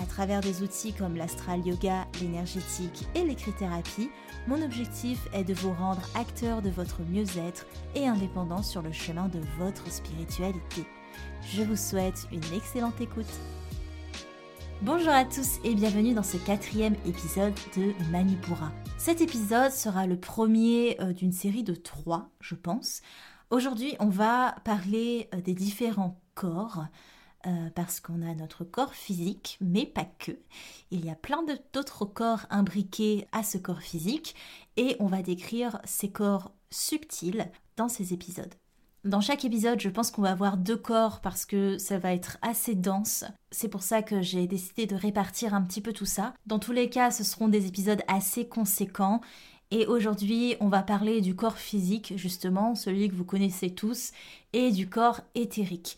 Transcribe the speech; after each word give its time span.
à 0.00 0.06
travers 0.06 0.40
des 0.40 0.62
outils 0.62 0.92
comme 0.92 1.16
l'astral 1.16 1.66
yoga, 1.66 2.06
l'énergétique 2.20 3.06
et 3.14 3.24
l'écrit-thérapie, 3.24 4.10
mon 4.46 4.62
objectif 4.62 5.28
est 5.32 5.44
de 5.44 5.54
vous 5.54 5.72
rendre 5.72 6.02
acteur 6.14 6.62
de 6.62 6.70
votre 6.70 7.02
mieux-être 7.02 7.66
et 7.94 8.06
indépendant 8.06 8.62
sur 8.62 8.82
le 8.82 8.92
chemin 8.92 9.28
de 9.28 9.40
votre 9.58 9.90
spiritualité. 9.90 10.84
Je 11.54 11.62
vous 11.62 11.76
souhaite 11.76 12.26
une 12.32 12.56
excellente 12.56 13.00
écoute. 13.00 13.26
Bonjour 14.82 15.12
à 15.12 15.24
tous 15.24 15.58
et 15.62 15.74
bienvenue 15.74 16.12
dans 16.12 16.24
ce 16.24 16.36
quatrième 16.36 16.96
épisode 17.06 17.54
de 17.76 17.92
Manipura. 18.10 18.72
Cet 18.98 19.20
épisode 19.20 19.70
sera 19.70 20.06
le 20.06 20.18
premier 20.18 21.00
euh, 21.00 21.12
d'une 21.12 21.32
série 21.32 21.62
de 21.62 21.74
trois, 21.74 22.30
je 22.40 22.54
pense. 22.56 23.00
Aujourd'hui, 23.50 23.94
on 24.00 24.08
va 24.08 24.56
parler 24.64 25.28
euh, 25.34 25.40
des 25.40 25.54
différents 25.54 26.20
corps 26.34 26.86
euh, 27.46 27.70
parce 27.74 28.00
qu'on 28.00 28.22
a 28.22 28.34
notre 28.34 28.64
corps 28.64 28.94
physique, 28.94 29.58
mais 29.60 29.86
pas 29.86 30.06
que. 30.18 30.32
Il 30.90 31.04
y 31.04 31.10
a 31.10 31.14
plein 31.14 31.44
d'autres 31.72 32.04
corps 32.04 32.46
imbriqués 32.50 33.26
à 33.32 33.42
ce 33.42 33.58
corps 33.58 33.82
physique 33.82 34.34
et 34.76 34.96
on 35.00 35.06
va 35.06 35.22
décrire 35.22 35.80
ces 35.84 36.10
corps 36.10 36.52
subtils 36.70 37.50
dans 37.76 37.88
ces 37.88 38.12
épisodes. 38.12 38.54
Dans 39.04 39.20
chaque 39.20 39.44
épisode, 39.44 39.80
je 39.80 39.88
pense 39.88 40.12
qu'on 40.12 40.22
va 40.22 40.30
avoir 40.30 40.56
deux 40.56 40.76
corps 40.76 41.20
parce 41.20 41.44
que 41.44 41.76
ça 41.76 41.98
va 41.98 42.12
être 42.12 42.38
assez 42.40 42.76
dense. 42.76 43.24
C'est 43.50 43.68
pour 43.68 43.82
ça 43.82 44.00
que 44.00 44.22
j'ai 44.22 44.46
décidé 44.46 44.86
de 44.86 44.94
répartir 44.94 45.54
un 45.54 45.62
petit 45.62 45.80
peu 45.80 45.92
tout 45.92 46.06
ça. 46.06 46.34
Dans 46.46 46.60
tous 46.60 46.70
les 46.70 46.88
cas, 46.88 47.10
ce 47.10 47.24
seront 47.24 47.48
des 47.48 47.66
épisodes 47.66 48.02
assez 48.06 48.46
conséquents. 48.46 49.20
Et 49.72 49.86
aujourd'hui, 49.86 50.54
on 50.60 50.68
va 50.68 50.82
parler 50.84 51.20
du 51.20 51.34
corps 51.34 51.58
physique, 51.58 52.12
justement, 52.16 52.76
celui 52.76 53.08
que 53.08 53.14
vous 53.14 53.24
connaissez 53.24 53.74
tous, 53.74 54.12
et 54.52 54.70
du 54.70 54.88
corps 54.88 55.22
éthérique. 55.34 55.96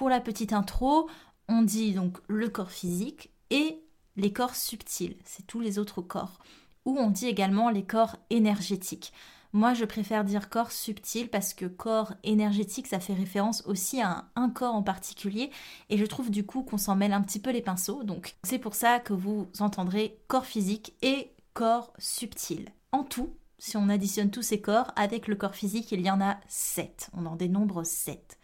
Pour 0.00 0.08
la 0.08 0.22
petite 0.22 0.54
intro, 0.54 1.10
on 1.46 1.60
dit 1.60 1.92
donc 1.92 2.20
le 2.26 2.48
corps 2.48 2.70
physique 2.70 3.28
et 3.50 3.84
les 4.16 4.32
corps 4.32 4.54
subtils, 4.54 5.18
c'est 5.26 5.46
tous 5.46 5.60
les 5.60 5.78
autres 5.78 6.00
corps. 6.00 6.38
Ou 6.86 6.96
on 6.96 7.10
dit 7.10 7.26
également 7.26 7.68
les 7.68 7.84
corps 7.84 8.16
énergétiques. 8.30 9.12
Moi, 9.52 9.74
je 9.74 9.84
préfère 9.84 10.24
dire 10.24 10.48
corps 10.48 10.72
subtil 10.72 11.28
parce 11.28 11.52
que 11.52 11.66
corps 11.66 12.14
énergétique, 12.24 12.86
ça 12.86 12.98
fait 12.98 13.12
référence 13.12 13.62
aussi 13.66 14.00
à 14.00 14.24
un, 14.36 14.48
corps 14.48 14.74
en 14.74 14.82
particulier. 14.82 15.50
Et 15.90 15.98
je 15.98 16.06
trouve 16.06 16.30
du 16.30 16.46
coup 16.46 16.62
qu'on 16.62 16.78
s'en 16.78 16.96
mêle 16.96 17.12
un 17.12 17.20
petit 17.20 17.38
peu 17.38 17.50
les 17.50 17.60
pinceaux. 17.60 18.02
Donc, 18.02 18.36
c'est 18.42 18.58
pour 18.58 18.76
ça 18.76 19.00
que 19.00 19.12
vous 19.12 19.50
entendrez 19.58 20.18
corps 20.28 20.46
physique 20.46 20.94
et 21.02 21.34
corps 21.52 21.92
subtil. 21.98 22.70
En 22.90 23.04
tout, 23.04 23.34
si 23.58 23.76
on 23.76 23.90
additionne 23.90 24.30
tous 24.30 24.40
ces 24.40 24.62
corps, 24.62 24.92
avec 24.96 25.28
le 25.28 25.36
corps 25.36 25.54
physique, 25.54 25.92
il 25.92 26.00
y 26.00 26.10
en 26.10 26.22
a 26.22 26.38
7. 26.48 27.10
On 27.12 27.26
en 27.26 27.36
dénombre 27.36 27.84
7. 27.84 28.39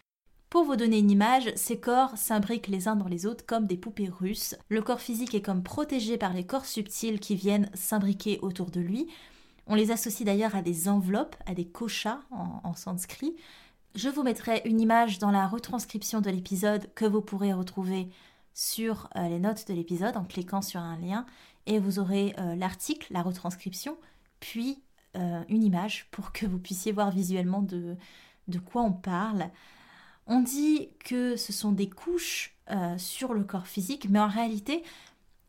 Pour 0.49 0.63
vous 0.63 0.77
donner 0.77 0.99
une 0.99 1.11
image, 1.11 1.51
ces 1.55 1.77
corps 1.77 2.17
s'imbriquent 2.17 2.69
les 2.69 2.87
uns 2.87 2.95
dans 2.95 3.09
les 3.09 3.25
autres 3.25 3.45
comme 3.45 3.67
des 3.67 3.75
poupées 3.75 4.09
russes. 4.09 4.55
Le 4.69 4.81
corps 4.81 5.01
physique 5.01 5.35
est 5.35 5.41
comme 5.41 5.61
protégé 5.61 6.17
par 6.17 6.31
les 6.31 6.45
corps 6.45 6.65
subtils 6.65 7.19
qui 7.19 7.35
viennent 7.35 7.69
s'imbriquer 7.73 8.39
autour 8.41 8.71
de 8.71 8.79
lui. 8.79 9.07
On 9.67 9.75
les 9.75 9.91
associe 9.91 10.25
d'ailleurs 10.25 10.55
à 10.55 10.61
des 10.61 10.87
enveloppes, 10.87 11.35
à 11.45 11.53
des 11.53 11.65
koshas 11.65 12.21
en, 12.31 12.73
sanskrit. 12.75 13.35
Je 13.95 14.07
vous 14.07 14.23
mettrai 14.23 14.61
une 14.63 14.79
image 14.79 15.19
dans 15.19 15.31
la 15.31 15.47
retranscription 15.47 16.21
de 16.21 16.29
l'épisode 16.29 16.89
que 16.95 17.03
vous 17.03 17.21
pourrez 17.21 17.51
retrouver 17.51 18.07
sur 18.53 19.09
euh, 19.17 19.27
les 19.27 19.39
notes 19.39 19.67
de 19.67 19.73
l'épisode 19.73 20.15
en 20.15 20.23
cliquant 20.23 20.61
sur 20.61 20.79
un 20.79 20.97
lien 20.97 21.25
et 21.65 21.77
vous 21.77 21.99
aurez 21.99 22.33
euh, 22.39 22.55
l'article, 22.55 23.11
la 23.11 23.21
retranscription, 23.21 23.97
puis 24.39 24.81
euh, 25.17 25.43
une 25.49 25.63
image 25.63 26.07
pour 26.11 26.31
que 26.31 26.45
vous 26.45 26.57
puissiez 26.59 26.93
voir 26.93 27.11
visuellement 27.11 27.61
de, 27.61 27.97
de 28.47 28.59
quoi 28.59 28.83
on 28.83 28.93
parle. 28.93 29.51
On 30.27 30.41
dit 30.41 30.89
que 30.99 31.37
ce 31.37 31.53
sont 31.53 31.71
des 31.71 31.89
couches 31.89 32.57
euh, 32.69 32.97
sur 32.97 33.33
le 33.33 33.45
corps 33.45 33.67
physique, 33.67 34.07
mais 34.09 34.19
en 34.19 34.27
réalité, 34.27 34.83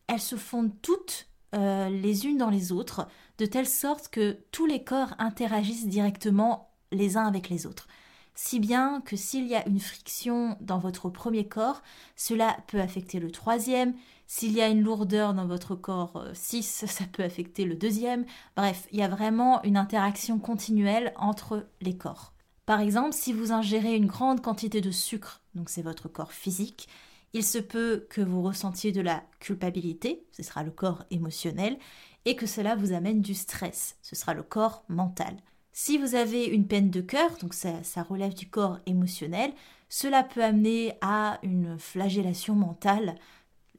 elles 0.07 0.21
se 0.21 0.37
fondent 0.37 0.81
toutes 0.83 1.27
euh, 1.55 1.89
les 1.89 2.27
unes 2.27 2.39
dans 2.39 2.51
les 2.51 2.71
autres, 2.71 3.09
de 3.39 3.47
telle 3.47 3.67
sorte 3.67 4.09
que 4.09 4.39
tous 4.53 4.67
les 4.67 4.85
corps 4.85 5.15
interagissent 5.19 5.89
directement 5.89 6.71
les 6.93 7.17
uns 7.17 7.27
avec 7.27 7.49
les 7.49 7.67
autres. 7.67 7.89
Si 8.35 8.61
bien 8.61 9.01
que 9.05 9.17
s'il 9.17 9.49
y 9.49 9.57
a 9.57 9.67
une 9.67 9.81
friction 9.81 10.57
dans 10.61 10.79
votre 10.79 11.11
premier 11.11 11.49
corps, 11.49 11.83
cela 12.15 12.57
peut 12.69 12.81
affecter 12.81 13.19
le 13.19 13.33
troisième. 13.33 13.95
S'il 14.29 14.53
y 14.53 14.61
a 14.61 14.69
une 14.69 14.83
lourdeur 14.83 15.35
dans 15.35 15.47
votre 15.47 15.75
corps 15.75 16.25
6, 16.35 16.85
euh, 16.85 16.87
ça 16.91 17.05
peut 17.13 17.25
affecter 17.25 17.65
le 17.65 17.75
deuxième. 17.75 18.27
Bref, 18.57 18.87
il 18.93 19.01
y 19.01 19.03
a 19.03 19.09
vraiment 19.09 19.61
une 19.65 19.77
interaction 19.77 20.39
continuelle 20.39 21.13
entre 21.17 21.67
les 21.81 21.97
corps. 21.97 22.33
Par 22.69 22.83
exemple, 22.83 23.15
si 23.15 23.33
vous 23.33 23.51
ingérez 23.51 23.97
une 23.97 24.05
grande 24.05 24.43
quantité 24.43 24.83
de 24.83 24.91
sucre, 24.91 25.41
donc 25.55 25.71
c'est 25.71 25.81
votre 25.81 26.07
corps 26.07 26.35
physique, 26.35 26.87
il 27.33 27.43
se 27.43 27.57
peut 27.57 28.07
que 28.11 28.21
vous 28.21 28.43
ressentiez 28.43 28.93
de 28.93 29.01
la 29.01 29.23
culpabilité, 29.41 30.27
ce 30.33 30.43
sera 30.43 30.63
le 30.63 30.71
corps 30.71 31.03
émotionnel, 31.11 31.79
et 32.27 32.37
que 32.37 32.45
cela 32.45 32.77
vous 32.77 32.93
amène 32.93 33.23
du 33.23 33.33
stress, 33.33 33.97
ce 34.03 34.15
sera 34.15 34.35
le 34.35 34.43
corps 34.43 34.85
mental. 34.91 35.35
Si 35.73 35.97
vous 35.97 36.15
avez 36.15 36.45
une 36.45 36.67
peine 36.67 36.91
de 36.91 37.01
cœur, 37.01 37.39
donc 37.41 37.55
ça, 37.55 38.03
relève 38.03 38.35
du 38.35 38.51
corps 38.51 38.81
émotionnel, 38.85 39.55
cela 39.89 40.23
peut 40.23 40.45
amener 40.45 40.93
à 41.01 41.39
une 41.43 41.79
flagellation 41.79 42.55
mentale, 42.55 43.15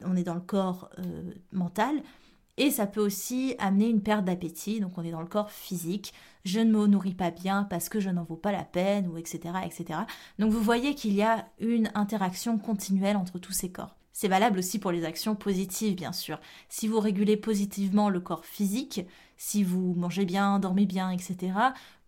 on 0.04 0.16
est 0.16 0.24
dans 0.24 0.34
le 0.34 0.40
corps 0.40 0.90
euh, 0.98 1.32
mental, 1.52 2.02
et 2.60 2.70
ça 2.70 2.86
peut 2.86 3.00
aussi 3.00 3.54
amener 3.58 3.88
une 3.88 4.02
perte 4.02 4.26
d'appétit, 4.26 4.80
donc 4.80 4.98
on 4.98 5.02
est 5.02 5.10
dans 5.10 5.22
le 5.22 5.26
corps 5.26 5.50
physique, 5.50 6.12
je 6.44 6.60
ne 6.60 6.70
me 6.70 6.86
nourris 6.86 7.14
pas 7.14 7.30
bien 7.30 7.64
parce 7.64 7.88
que 7.88 8.00
je 8.00 8.10
n'en 8.10 8.22
vaux 8.22 8.36
pas 8.36 8.52
la 8.52 8.64
peine, 8.64 9.08
ou 9.08 9.16
etc. 9.16 9.40
etc. 9.64 10.00
Donc 10.38 10.52
vous 10.52 10.60
voyez 10.60 10.94
qu'il 10.94 11.14
y 11.14 11.22
a 11.22 11.48
une 11.58 11.90
interaction 11.94 12.58
continuelle 12.58 13.16
entre 13.16 13.38
tous 13.38 13.52
ces 13.52 13.72
corps. 13.72 13.96
C'est 14.12 14.28
valable 14.28 14.58
aussi 14.58 14.78
pour 14.78 14.92
les 14.92 15.06
actions 15.06 15.34
positives, 15.34 15.94
bien 15.94 16.12
sûr. 16.12 16.38
Si 16.68 16.86
vous 16.86 17.00
régulez 17.00 17.38
positivement 17.38 18.10
le 18.10 18.20
corps 18.20 18.44
physique, 18.44 19.06
si 19.38 19.64
vous 19.64 19.94
mangez 19.94 20.26
bien, 20.26 20.58
dormez 20.58 20.84
bien, 20.84 21.10
etc., 21.10 21.52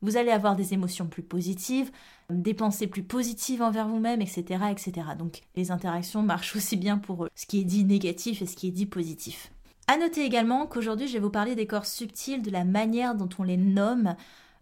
vous 0.02 0.18
allez 0.18 0.32
avoir 0.32 0.54
des 0.54 0.74
émotions 0.74 1.06
plus 1.06 1.22
positives, 1.22 1.90
des 2.28 2.52
pensées 2.52 2.88
plus 2.88 3.04
positives 3.04 3.62
envers 3.62 3.88
vous-même, 3.88 4.20
etc., 4.20 4.64
etc. 4.70 4.92
Donc 5.18 5.40
les 5.56 5.70
interactions 5.70 6.22
marchent 6.22 6.56
aussi 6.56 6.76
bien 6.76 6.98
pour 6.98 7.28
ce 7.34 7.46
qui 7.46 7.60
est 7.60 7.64
dit 7.64 7.84
négatif 7.84 8.42
et 8.42 8.46
ce 8.46 8.54
qui 8.54 8.68
est 8.68 8.72
dit 8.72 8.84
positif. 8.84 9.50
À 9.88 9.96
noter 9.98 10.24
également 10.24 10.66
qu'aujourd'hui 10.66 11.08
je 11.08 11.14
vais 11.14 11.18
vous 11.18 11.30
parler 11.30 11.54
des 11.54 11.66
corps 11.66 11.86
subtils, 11.86 12.42
de 12.42 12.50
la 12.50 12.64
manière 12.64 13.14
dont 13.14 13.28
on 13.38 13.42
les 13.42 13.56
nomme 13.56 14.14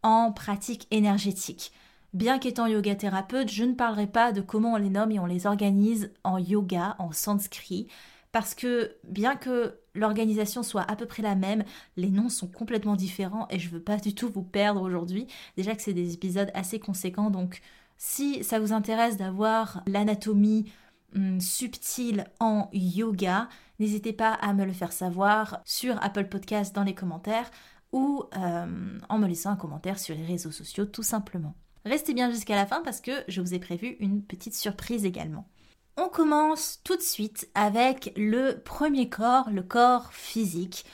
en 0.03 0.33
pratique 0.33 0.87
énergétique. 0.91 1.73
Bien 2.13 2.39
qu'étant 2.39 2.67
yoga 2.67 2.97
thérapeute, 2.97 3.51
je 3.51 3.65
ne 3.65 3.75
parlerai 3.75 4.07
pas 4.07 4.33
de 4.33 4.41
comment 4.41 4.73
on 4.73 4.77
les 4.77 4.91
nomme 4.91 5.13
et 5.13 5.21
on 5.21 5.27
les 5.27 5.47
organise 5.47 6.11
en 6.25 6.39
yoga, 6.39 6.97
en 6.99 7.13
sanskrit, 7.13 7.87
parce 8.33 8.55
que 8.55 8.97
bien 9.05 9.37
que 9.37 9.79
l'organisation 9.95 10.63
soit 10.63 10.91
à 10.91 10.97
peu 10.97 11.07
près 11.07 11.23
la 11.23 11.37
même, 11.37 11.65
les 11.97 12.11
noms 12.11 12.29
sont 12.29 12.49
complètement 12.49 12.97
différents 12.97 13.47
et 13.51 13.59
je 13.59 13.69
veux 13.69 13.83
pas 13.83 13.97
du 13.97 14.15
tout 14.15 14.29
vous 14.29 14.43
perdre 14.43 14.83
aujourd'hui. 14.83 15.27
Déjà 15.57 15.75
que 15.77 15.83
c'est 15.83 15.93
des 15.93 16.15
épisodes 16.15 16.51
assez 16.55 16.81
conséquents, 16.81 17.31
donc 17.31 17.61
si 17.97 18.43
ça 18.43 18.59
vous 18.59 18.73
intéresse 18.73 19.17
d'avoir 19.17 19.83
l'anatomie 19.87 20.73
hum, 21.15 21.41
subtile 21.41 22.25
en 22.41 22.71
yoga, 22.73 23.49
n'hésitez 23.81 24.13
pas 24.13 24.33
à 24.35 24.53
me 24.53 24.65
le 24.65 24.73
faire 24.73 24.93
savoir 24.93 25.61
sur 25.65 26.01
Apple 26.05 26.27
Podcast 26.27 26.75
dans 26.75 26.85
les 26.85 26.95
commentaires 26.95 27.51
ou 27.93 28.23
euh, 28.37 28.99
en 29.09 29.19
me 29.19 29.27
laissant 29.27 29.51
un 29.51 29.57
commentaire 29.57 29.99
sur 29.99 30.15
les 30.15 30.25
réseaux 30.25 30.53
sociaux 30.53 30.85
tout 30.85 31.03
simplement. 31.03 31.55
Restez 31.85 32.15
bien 32.15 32.31
jusqu'à 32.31 32.55
la 32.55 32.67
fin 32.67 32.83
parce 32.83 33.01
que 33.01 33.25
je 33.27 33.41
vous 33.41 33.55
ai 33.55 33.59
prévu 33.59 33.97
une 33.99 34.23
petite 34.23 34.55
surprise 34.55 35.05
également. 35.05 35.49
On 35.97 36.09
commence 36.09 36.81
tout 36.85 36.97
de 36.97 37.03
suite 37.03 37.49
avec 37.55 38.13
le 38.17 38.61
premier 38.65 39.09
corps, 39.09 39.51
le 39.51 39.63
corps 39.63 40.13
physique, 40.13 40.85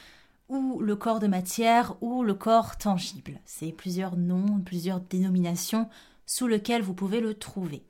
ou 0.48 0.80
le 0.80 0.94
corps 0.96 1.18
de 1.18 1.26
matière, 1.26 1.96
ou 2.00 2.22
le 2.22 2.34
corps 2.34 2.78
tangible. 2.78 3.40
C'est 3.44 3.72
plusieurs 3.72 4.16
noms, 4.16 4.60
plusieurs 4.64 5.00
dénominations 5.00 5.88
sous 6.24 6.46
lesquelles 6.46 6.82
vous 6.82 6.94
pouvez 6.94 7.20
le 7.20 7.34
trouver. 7.34 7.84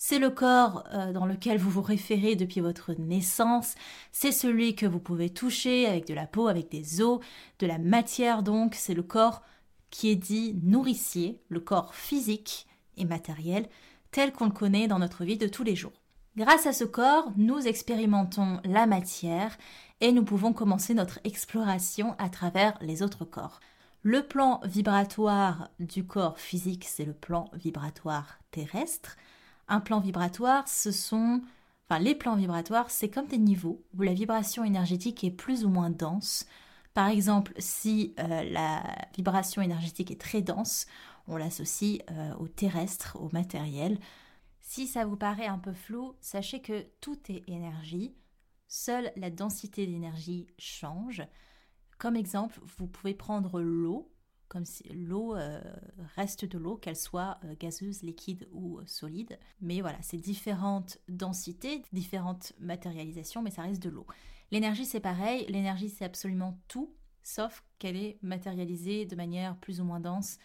C'est 0.00 0.20
le 0.20 0.30
corps 0.30 0.84
euh, 0.94 1.12
dans 1.12 1.26
lequel 1.26 1.58
vous 1.58 1.70
vous 1.70 1.82
référez 1.82 2.36
depuis 2.36 2.60
votre 2.60 2.92
naissance, 2.92 3.74
c'est 4.12 4.30
celui 4.30 4.76
que 4.76 4.86
vous 4.86 5.00
pouvez 5.00 5.28
toucher 5.28 5.86
avec 5.86 6.06
de 6.06 6.14
la 6.14 6.28
peau, 6.28 6.46
avec 6.46 6.70
des 6.70 7.02
os, 7.02 7.18
de 7.58 7.66
la 7.66 7.78
matière 7.78 8.44
donc, 8.44 8.76
c'est 8.76 8.94
le 8.94 9.02
corps 9.02 9.42
qui 9.90 10.08
est 10.08 10.16
dit 10.16 10.54
nourricier, 10.62 11.42
le 11.48 11.58
corps 11.58 11.96
physique 11.96 12.68
et 12.96 13.04
matériel 13.04 13.68
tel 14.12 14.32
qu'on 14.32 14.46
le 14.46 14.52
connaît 14.52 14.86
dans 14.86 15.00
notre 15.00 15.24
vie 15.24 15.36
de 15.36 15.48
tous 15.48 15.64
les 15.64 15.74
jours. 15.74 16.00
Grâce 16.36 16.66
à 16.66 16.72
ce 16.72 16.84
corps, 16.84 17.32
nous 17.36 17.66
expérimentons 17.66 18.60
la 18.64 18.86
matière 18.86 19.58
et 20.00 20.12
nous 20.12 20.24
pouvons 20.24 20.52
commencer 20.52 20.94
notre 20.94 21.18
exploration 21.24 22.14
à 22.18 22.28
travers 22.28 22.78
les 22.80 23.02
autres 23.02 23.24
corps. 23.24 23.58
Le 24.02 24.22
plan 24.22 24.60
vibratoire 24.64 25.70
du 25.80 26.06
corps 26.06 26.38
physique, 26.38 26.84
c'est 26.84 27.04
le 27.04 27.12
plan 27.12 27.50
vibratoire 27.52 28.38
terrestre. 28.52 29.16
Un 29.68 29.80
plan 29.80 30.00
vibratoire, 30.00 30.66
ce 30.66 30.90
sont 30.90 31.42
Enfin, 31.90 32.00
les 32.00 32.14
plans 32.14 32.36
vibratoires, 32.36 32.90
c'est 32.90 33.08
comme 33.08 33.28
des 33.28 33.38
niveaux 33.38 33.82
où 33.96 34.02
la 34.02 34.12
vibration 34.12 34.62
énergétique 34.62 35.24
est 35.24 35.30
plus 35.30 35.64
ou 35.64 35.70
moins 35.70 35.88
dense. 35.88 36.46
Par 36.92 37.08
exemple, 37.08 37.54
si 37.56 38.14
euh, 38.18 38.42
la 38.42 38.82
vibration 39.14 39.62
énergétique 39.62 40.10
est 40.10 40.20
très 40.20 40.42
dense, 40.42 40.86
on 41.28 41.36
l'associe 41.36 42.00
euh, 42.10 42.34
au 42.34 42.46
terrestre, 42.46 43.16
au 43.18 43.30
matériel. 43.32 43.98
Si 44.60 44.86
ça 44.86 45.06
vous 45.06 45.16
paraît 45.16 45.46
un 45.46 45.58
peu 45.58 45.72
flou, 45.72 46.14
sachez 46.20 46.60
que 46.60 46.84
tout 47.00 47.18
est 47.30 47.48
énergie. 47.48 48.14
Seule 48.66 49.10
la 49.16 49.30
densité 49.30 49.86
d'énergie 49.86 50.46
change. 50.58 51.22
Comme 51.96 52.16
exemple, 52.16 52.60
vous 52.76 52.86
pouvez 52.86 53.14
prendre 53.14 53.62
l'eau, 53.62 54.12
comme 54.48 54.64
si 54.64 54.84
l'eau 54.88 55.34
euh, 55.34 55.60
reste 56.16 56.44
de 56.44 56.58
l'eau, 56.58 56.76
qu'elle 56.76 56.96
soit 56.96 57.38
euh, 57.44 57.54
gazeuse, 57.58 58.02
liquide 58.02 58.48
ou 58.52 58.80
solide. 58.86 59.38
Mais 59.60 59.80
voilà, 59.80 59.98
c'est 60.02 60.16
différentes 60.16 60.98
densités, 61.08 61.82
différentes 61.92 62.52
matérialisations, 62.58 63.42
mais 63.42 63.50
ça 63.50 63.62
reste 63.62 63.82
de 63.82 63.90
l'eau. 63.90 64.06
L'énergie, 64.50 64.86
c'est 64.86 65.00
pareil. 65.00 65.46
L'énergie, 65.48 65.90
c'est 65.90 66.04
absolument 66.04 66.58
tout, 66.68 66.94
sauf 67.22 67.62
qu'elle 67.78 67.96
est 67.96 68.18
matérialisée 68.22 69.04
de 69.04 69.16
manière 69.16 69.56
plus 69.56 69.80
ou 69.80 69.84
moins 69.84 70.00
dense 70.00 70.38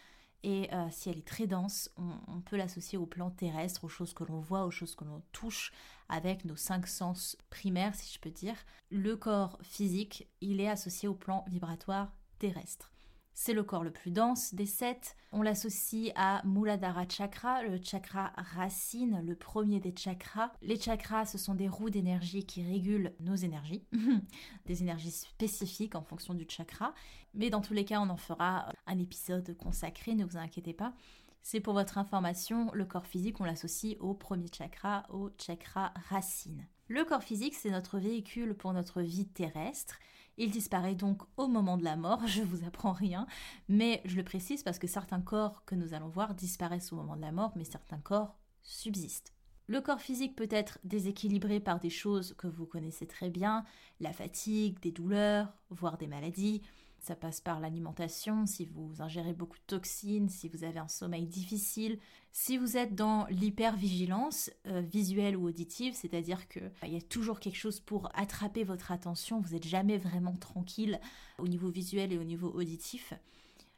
et 0.44 0.68
euh, 0.74 0.88
si 0.92 1.10
elle 1.10 1.20
est 1.20 1.28
très 1.28 1.48
dense, 1.48 1.90
on, 1.96 2.42
peut 2.42 2.58
l'associer 2.58 2.98
au 2.98 3.06
plan 3.06 3.32
terrestre, 3.32 3.86
aux 3.86 3.90
choses 3.90 4.14
que 4.14 4.26
l'on 4.26 4.42
voit, 4.42 4.66
aux 4.66 4.72
choses 4.72 4.94
que 4.94 5.06
l'on 5.06 5.24
touche 5.32 5.72
avec 6.10 6.44
nos 6.44 6.58
cinq 6.58 6.86
sens 6.86 7.38
primaires, 7.50 7.96
si 7.96 8.14
je 8.14 8.20
peux 8.20 8.30
dire. 8.30 8.56
Le 8.90 9.16
corps 9.16 9.58
physique, 9.62 10.28
il 10.42 10.60
est 10.60 10.68
associé 10.68 11.08
au 11.08 11.16
plan 11.16 11.46
vibratoire 11.48 12.14
terrestre. 12.40 12.93
C'est 13.33 13.53
le 13.53 13.63
corps 13.63 13.83
le 13.83 13.91
plus 13.91 14.12
dense 14.12 14.53
des 14.53 14.65
sept. 14.65 15.15
On 15.31 15.41
l'associe 15.41 16.12
à 16.15 16.41
Muladhara 16.45 17.07
Chakra, 17.09 17.63
le 17.63 17.80
chakra 17.81 18.31
racine, 18.38 19.24
le 19.25 19.35
premier 19.35 19.80
des 19.80 19.94
chakras. 19.95 20.51
Les 20.62 20.80
chakras, 20.80 21.25
ce 21.25 21.38
sont 21.38 21.56
des 21.56 21.68
roues 21.68 21.89
d'énergie 21.89 22.45
qui 22.45 22.63
régulent 22.63 23.13
nos 23.19 23.35
énergies, 23.35 23.83
des 24.65 24.81
énergies 24.83 25.12
spécifiques 25.12 25.95
en 25.95 26.03
fonction 26.03 26.35
du 26.35 26.45
chakra. 26.47 26.94
Mais 27.33 27.50
dans 27.50 27.62
tous 27.62 27.74
les 27.74 27.85
cas, 27.85 28.00
on 28.01 28.09
en 28.09 28.18
fera 28.18 28.71
un 28.85 29.00
épisode 29.00 29.57
consacré, 29.57 30.13
ne 30.13 30.25
vous 30.25 30.38
inquiétez 30.38 30.74
pas. 30.74 30.94
C'est 31.41 31.59
pour 31.59 31.74
votre 31.74 31.97
information, 31.97 32.69
le 32.74 32.85
corps 32.85 33.07
physique, 33.07 33.41
on 33.41 33.45
l'associe 33.45 33.97
au 34.00 34.13
premier 34.13 34.47
chakra, 34.56 35.06
au 35.09 35.30
chakra 35.38 35.91
racine. 36.09 36.68
Le 36.88 37.06
corps 37.06 37.24
physique, 37.24 37.56
c'est 37.56 37.69
notre 37.69 37.97
véhicule 37.97 38.53
pour 38.56 38.74
notre 38.74 39.01
vie 39.01 39.27
terrestre. 39.27 40.00
Il 40.38 40.51
disparaît 40.51 40.95
donc 40.95 41.21
au 41.38 41.47
moment 41.47 41.77
de 41.77 41.83
la 41.83 41.95
mort, 41.95 42.21
je 42.27 42.41
vous 42.41 42.65
apprends 42.65 42.91
rien, 42.91 43.25
mais 43.69 44.01
je 44.06 44.15
le 44.15 44.24
précise 44.24 44.63
parce 44.63 44.80
que 44.80 44.88
certains 44.88 45.21
corps 45.21 45.63
que 45.65 45.75
nous 45.75 45.94
allons 45.94 46.09
voir 46.09 46.33
disparaissent 46.33 46.91
au 46.91 46.95
moment 46.95 47.15
de 47.15 47.21
la 47.21 47.31
mort, 47.31 47.53
mais 47.56 47.63
certains 47.63 48.00
corps 48.00 48.35
subsistent. 48.62 49.33
Le 49.68 49.80
corps 49.80 50.01
physique 50.01 50.35
peut 50.35 50.50
être 50.51 50.80
déséquilibré 50.83 51.62
par 51.62 51.80
des 51.80 51.89
choses 51.89 52.35
que 52.38 52.47
vous 52.47 52.65
connaissez 52.65 53.07
très 53.07 53.30
bien, 53.30 53.63
la 54.01 54.12
fatigue, 54.12 54.80
des 54.81 54.91
douleurs, 54.91 55.53
voire 55.69 55.97
des 55.97 56.07
maladies. 56.07 56.62
Ça 57.04 57.18
passe 57.18 57.42
par 57.42 57.60
l'alimentation, 57.60 58.46
si 58.46 58.64
vous 58.64 59.02
ingérez 59.02 59.34
beaucoup 59.34 59.58
de 59.58 59.64
toxines, 59.68 60.30
si 60.30 60.48
vous 60.48 60.64
avez 60.64 60.80
un 60.80 60.88
sommeil 60.88 61.28
difficile, 61.28 62.00
si 62.32 62.58
vous 62.58 62.78
êtes 62.78 62.96
dans 62.96 63.26
l'hypervigilance 63.26 64.50
euh, 64.68 64.80
visuelle 64.80 65.36
ou 65.36 65.50
auditive, 65.50 65.96
c'est-à-dire 65.96 66.48
qu'il 66.48 66.72
bah, 66.82 66.88
y 66.88 66.96
a 66.96 67.02
toujours 67.02 67.42
quelque 67.42 67.58
chose 67.58 67.82
pour 67.82 68.10
attraper 68.14 68.64
votre 68.64 68.94
attention, 68.94 69.42
vous 69.42 69.54
n'êtes 69.54 69.68
jamais 69.68 69.98
vraiment 69.98 70.38
tranquille 70.38 70.98
au 71.40 71.50
niveau 71.50 71.68
visuel 71.68 72.14
et 72.14 72.18
au 72.18 72.24
niveau 72.24 72.50
auditif. 72.50 73.14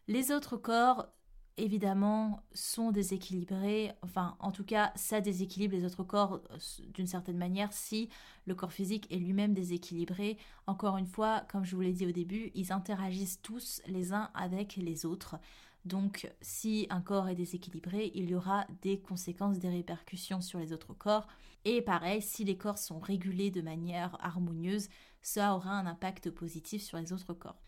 Les 0.07 0.31
autres 0.31 0.55
corps 0.55 1.07
évidemment, 1.57 2.43
sont 2.53 2.91
déséquilibrés. 2.91 3.93
Enfin, 4.01 4.35
en 4.39 4.51
tout 4.51 4.63
cas, 4.63 4.91
ça 4.95 5.21
déséquilibre 5.21 5.75
les 5.75 5.85
autres 5.85 6.03
corps 6.03 6.41
euh, 6.51 6.57
d'une 6.93 7.07
certaine 7.07 7.37
manière 7.37 7.71
si 7.71 8.09
le 8.45 8.55
corps 8.55 8.73
physique 8.73 9.11
est 9.11 9.17
lui-même 9.17 9.53
déséquilibré. 9.53 10.37
Encore 10.67 10.97
une 10.97 11.07
fois, 11.07 11.45
comme 11.51 11.63
je 11.63 11.75
vous 11.75 11.81
l'ai 11.81 11.93
dit 11.93 12.05
au 12.05 12.11
début, 12.11 12.51
ils 12.55 12.71
interagissent 12.71 13.41
tous 13.41 13.81
les 13.87 14.13
uns 14.13 14.29
avec 14.33 14.75
les 14.75 15.05
autres. 15.05 15.37
Donc, 15.85 16.31
si 16.41 16.87
un 16.89 17.01
corps 17.01 17.29
est 17.29 17.35
déséquilibré, 17.35 18.11
il 18.15 18.29
y 18.29 18.35
aura 18.35 18.65
des 18.81 18.99
conséquences, 18.99 19.59
des 19.59 19.69
répercussions 19.69 20.41
sur 20.41 20.59
les 20.59 20.73
autres 20.73 20.93
corps. 20.93 21.27
Et 21.63 21.81
pareil, 21.81 22.21
si 22.21 22.43
les 22.43 22.57
corps 22.57 22.79
sont 22.79 22.99
régulés 22.99 23.51
de 23.51 23.61
manière 23.61 24.17
harmonieuse, 24.19 24.89
ça 25.21 25.55
aura 25.55 25.71
un 25.71 25.85
impact 25.85 26.31
positif 26.31 26.81
sur 26.81 26.97
les 26.97 27.13
autres 27.13 27.33
corps. 27.33 27.61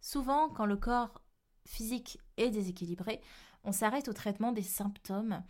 Souvent, 0.00 0.48
quand 0.48 0.66
le 0.66 0.76
corps 0.76 1.20
physique 1.66 2.18
est 2.36 2.50
déséquilibré, 2.50 3.20
on 3.64 3.72
s'arrête 3.72 4.08
au 4.08 4.12
traitement 4.12 4.52
des 4.52 4.62
symptômes, 4.62 5.42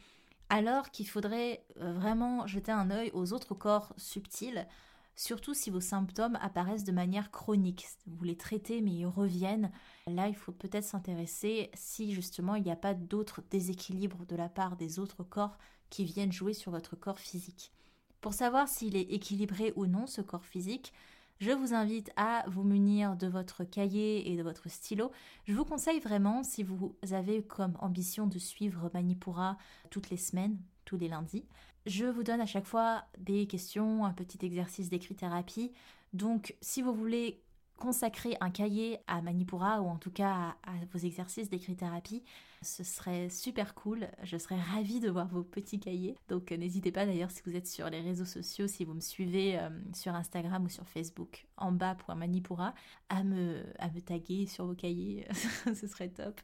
alors 0.48 0.90
qu'il 0.90 1.08
faudrait 1.08 1.64
euh, 1.80 1.92
vraiment 1.92 2.46
jeter 2.46 2.72
un 2.72 2.90
œil 2.90 3.10
aux 3.12 3.32
autres 3.32 3.54
corps 3.54 3.92
subtils, 3.96 4.66
surtout 5.14 5.54
si 5.54 5.70
vos 5.70 5.80
symptômes 5.80 6.38
apparaissent 6.40 6.84
de 6.84 6.92
manière 6.92 7.30
chronique. 7.30 7.86
Vous 8.06 8.24
les 8.24 8.36
traitez 8.36 8.80
mais 8.80 8.92
ils 8.92 9.06
reviennent. 9.06 9.70
Là, 10.06 10.28
il 10.28 10.36
faut 10.36 10.52
peut-être 10.52 10.84
s'intéresser 10.84 11.70
si 11.74 12.14
justement 12.14 12.54
il 12.54 12.62
n'y 12.62 12.70
a 12.70 12.76
pas 12.76 12.94
d'autres 12.94 13.42
déséquilibres 13.50 14.26
de 14.26 14.36
la 14.36 14.48
part 14.48 14.76
des 14.76 14.98
autres 14.98 15.24
corps 15.24 15.58
qui 15.90 16.04
viennent 16.04 16.32
jouer 16.32 16.52
sur 16.52 16.72
votre 16.72 16.96
corps 16.96 17.18
physique. 17.18 17.72
Pour 18.20 18.34
savoir 18.34 18.68
s'il 18.68 18.96
est 18.96 19.12
équilibré 19.12 19.72
ou 19.76 19.86
non, 19.86 20.06
ce 20.06 20.20
corps 20.20 20.44
physique, 20.44 20.92
je 21.38 21.50
vous 21.50 21.74
invite 21.74 22.10
à 22.16 22.44
vous 22.48 22.62
munir 22.62 23.16
de 23.16 23.26
votre 23.26 23.64
cahier 23.64 24.30
et 24.30 24.36
de 24.36 24.42
votre 24.42 24.70
stylo. 24.70 25.12
Je 25.44 25.52
vous 25.52 25.64
conseille 25.64 26.00
vraiment, 26.00 26.42
si 26.42 26.62
vous 26.62 26.96
avez 27.12 27.42
comme 27.42 27.76
ambition 27.80 28.26
de 28.26 28.38
suivre 28.38 28.90
Manipura 28.94 29.58
toutes 29.90 30.10
les 30.10 30.16
semaines, 30.16 30.58
tous 30.84 30.96
les 30.96 31.08
lundis, 31.08 31.44
je 31.86 32.06
vous 32.06 32.24
donne 32.24 32.40
à 32.40 32.46
chaque 32.46 32.66
fois 32.66 33.04
des 33.18 33.46
questions, 33.46 34.04
un 34.04 34.12
petit 34.12 34.44
exercice 34.44 34.88
d'écrit-thérapie. 34.88 35.72
Donc, 36.12 36.56
si 36.60 36.82
vous 36.82 36.92
voulez 36.92 37.42
consacrer 37.76 38.36
un 38.40 38.50
cahier 38.50 38.98
à 39.06 39.20
Manipura 39.20 39.82
ou 39.82 39.88
en 39.88 39.96
tout 39.96 40.10
cas 40.10 40.56
à, 40.64 40.72
vos 40.92 40.98
exercices 40.98 41.50
d'écrit-thérapie, 41.50 42.24
ce 42.66 42.84
serait 42.84 43.30
super 43.30 43.74
cool. 43.74 44.08
Je 44.22 44.36
serais 44.36 44.60
ravie 44.60 45.00
de 45.00 45.08
voir 45.08 45.28
vos 45.28 45.42
petits 45.42 45.78
cahiers. 45.78 46.16
Donc 46.28 46.50
euh, 46.50 46.56
n'hésitez 46.56 46.90
pas 46.90 47.06
d'ailleurs 47.06 47.30
si 47.30 47.40
vous 47.46 47.54
êtes 47.54 47.66
sur 47.66 47.88
les 47.88 48.00
réseaux 48.00 48.24
sociaux, 48.24 48.66
si 48.66 48.84
vous 48.84 48.94
me 48.94 49.00
suivez 49.00 49.58
euh, 49.58 49.70
sur 49.94 50.14
Instagram 50.14 50.64
ou 50.64 50.68
sur 50.68 50.86
Facebook, 50.86 51.46
en 51.56 51.72
bas 51.72 51.96
Manipura, 52.14 52.74
à 53.08 53.22
me, 53.22 53.62
à 53.78 53.88
me 53.88 54.00
taguer 54.00 54.46
sur 54.46 54.66
vos 54.66 54.74
cahiers. 54.74 55.26
ce 55.74 55.86
serait 55.86 56.08
top. 56.08 56.40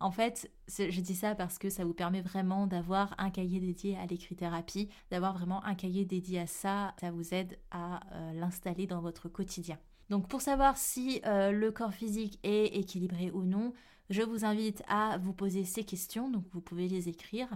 En 0.00 0.10
fait, 0.10 0.50
je 0.68 1.00
dis 1.00 1.14
ça 1.14 1.34
parce 1.34 1.58
que 1.58 1.70
ça 1.70 1.84
vous 1.84 1.94
permet 1.94 2.22
vraiment 2.22 2.66
d'avoir 2.66 3.14
un 3.18 3.30
cahier 3.30 3.58
dédié 3.60 3.96
à 3.96 4.06
l'écrit-thérapie, 4.06 4.88
d'avoir 5.10 5.34
vraiment 5.34 5.64
un 5.64 5.74
cahier 5.74 6.04
dédié 6.04 6.40
à 6.40 6.46
ça. 6.46 6.94
Ça 7.00 7.10
vous 7.10 7.34
aide 7.34 7.58
à 7.70 8.00
euh, 8.14 8.32
l'installer 8.34 8.86
dans 8.86 9.00
votre 9.00 9.28
quotidien. 9.28 9.78
Donc 10.08 10.28
pour 10.28 10.40
savoir 10.40 10.78
si 10.78 11.20
le 11.24 11.68
corps 11.68 11.92
physique 11.92 12.38
est 12.42 12.74
équilibré 12.74 13.30
ou 13.30 13.42
non, 13.42 13.74
je 14.10 14.22
vous 14.22 14.44
invite 14.44 14.82
à 14.88 15.18
vous 15.18 15.32
poser 15.32 15.64
ces 15.64 15.84
questions, 15.84 16.30
donc 16.30 16.46
vous 16.50 16.60
pouvez 16.60 16.88
les 16.88 17.08
écrire. 17.08 17.48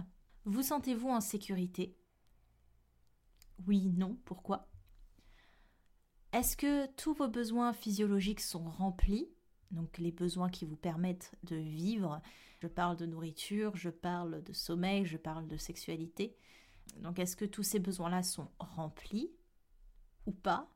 Vous 0.45 0.61
sentez-vous 0.61 1.09
en 1.09 1.21
sécurité? 1.21 1.97
Oui, 3.65 3.89
non, 3.89 4.17
pourquoi? 4.25 4.69
Est-ce 6.31 6.57
que 6.57 6.87
tous 6.95 7.13
vos 7.13 7.27
besoins 7.27 7.73
physiologiques 7.73 8.41
sont 8.41 8.63
remplis? 8.63 9.29
Donc 9.71 9.97
les 9.97 10.11
besoins 10.11 10.49
qui 10.49 10.65
vous 10.65 10.75
permettent 10.75 11.31
de 11.43 11.55
vivre. 11.55 12.21
Je 12.59 12.67
parle 12.67 12.97
de 12.97 13.05
nourriture, 13.05 13.75
je 13.75 13.89
parle 13.89 14.43
de 14.43 14.53
sommeil, 14.53 15.05
je 15.05 15.17
parle 15.17 15.47
de 15.47 15.57
sexualité. 15.57 16.35
Donc 16.97 17.19
est-ce 17.19 17.35
que 17.35 17.45
tous 17.45 17.63
ces 17.63 17.79
besoins-là 17.79 18.23
sont 18.23 18.49
remplis 18.59 19.31
ou 20.25 20.31
pas? 20.31 20.69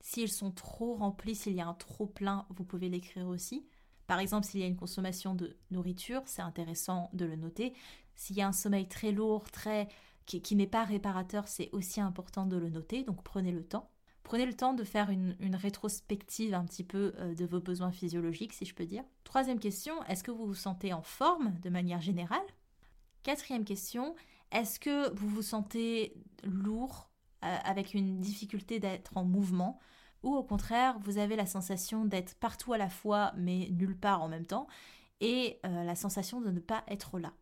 S'ils 0.00 0.30
sont 0.30 0.52
trop 0.52 0.94
remplis, 0.94 1.34
s'il 1.34 1.54
y 1.54 1.60
a 1.60 1.66
un 1.66 1.74
trop 1.74 2.06
plein, 2.06 2.46
vous 2.50 2.64
pouvez 2.64 2.88
l'écrire 2.88 3.28
aussi. 3.28 3.66
Par 4.06 4.20
exemple, 4.20 4.46
s'il 4.46 4.60
y 4.60 4.62
a 4.62 4.66
une 4.66 4.76
consommation 4.76 5.34
de 5.34 5.56
nourriture, 5.70 6.22
c'est 6.26 6.42
intéressant 6.42 7.10
de 7.12 7.24
le 7.24 7.36
noter. 7.36 7.74
S'il 8.14 8.36
y 8.36 8.42
a 8.42 8.48
un 8.48 8.52
sommeil 8.52 8.88
très 8.88 9.12
lourd, 9.12 9.44
qui, 10.26 10.56
n'est 10.56 10.66
pas 10.66 10.84
réparateur, 10.84 11.48
c'est 11.48 11.70
aussi 11.72 12.00
important 12.00 12.46
de 12.46 12.56
le 12.56 12.68
noter. 12.68 13.04
Donc 13.04 13.22
prenez 13.22 13.52
le 13.52 13.64
temps. 13.64 13.90
Prenez 14.22 14.44
le 14.44 14.54
temps 14.54 14.74
de 14.74 14.82
faire 14.82 15.10
une, 15.10 15.36
rétrospective 15.54 16.52
un 16.52 16.64
petit 16.64 16.82
peu 16.82 17.14
euh, 17.18 17.34
de 17.34 17.44
vos 17.44 17.60
besoins 17.60 17.92
physiologiques, 17.92 18.52
si 18.52 18.64
je 18.64 18.74
peux 18.74 18.86
dire. 18.86 19.04
Troisième 19.22 19.60
question, 19.60 20.02
est-ce 20.04 20.24
que 20.24 20.32
vous 20.32 20.46
vous 20.46 20.54
sentez 20.54 20.92
en 20.92 21.02
forme 21.02 21.54
de 21.60 21.70
manière 21.70 22.00
générale? 22.00 22.46
Quatrième 23.22 23.64
question, 23.64 24.16
est-ce 24.50 24.80
que 24.80 25.14
vous 25.14 25.28
vous 25.28 25.42
sentez 25.42 26.16
lourd, 26.42 27.08
euh, 27.44 27.56
avec 27.64 27.94
une 27.94 28.20
difficulté 28.20 28.80
d'être 28.80 29.16
en 29.16 29.24
mouvement? 29.24 29.78
Ou 30.22 30.34
au 30.34 30.42
contraire, 30.42 30.98
vous 31.00 31.18
avez 31.18 31.36
la 31.36 31.46
sensation 31.46 32.04
d'être 32.04 32.34
partout 32.36 32.72
à 32.72 32.78
la 32.78 32.88
fois 32.88 33.32
mais 33.36 33.68
nulle 33.70 33.96
part 33.96 34.22
en 34.22 34.28
même 34.28 34.46
temps, 34.46 34.66
et 35.20 35.58
euh, 35.64 35.84
la 35.84 35.94
sensation 35.94 36.40
de 36.40 36.50
ne 36.50 36.60
pas 36.60 36.84
être 36.88 37.18
là. 37.18 37.32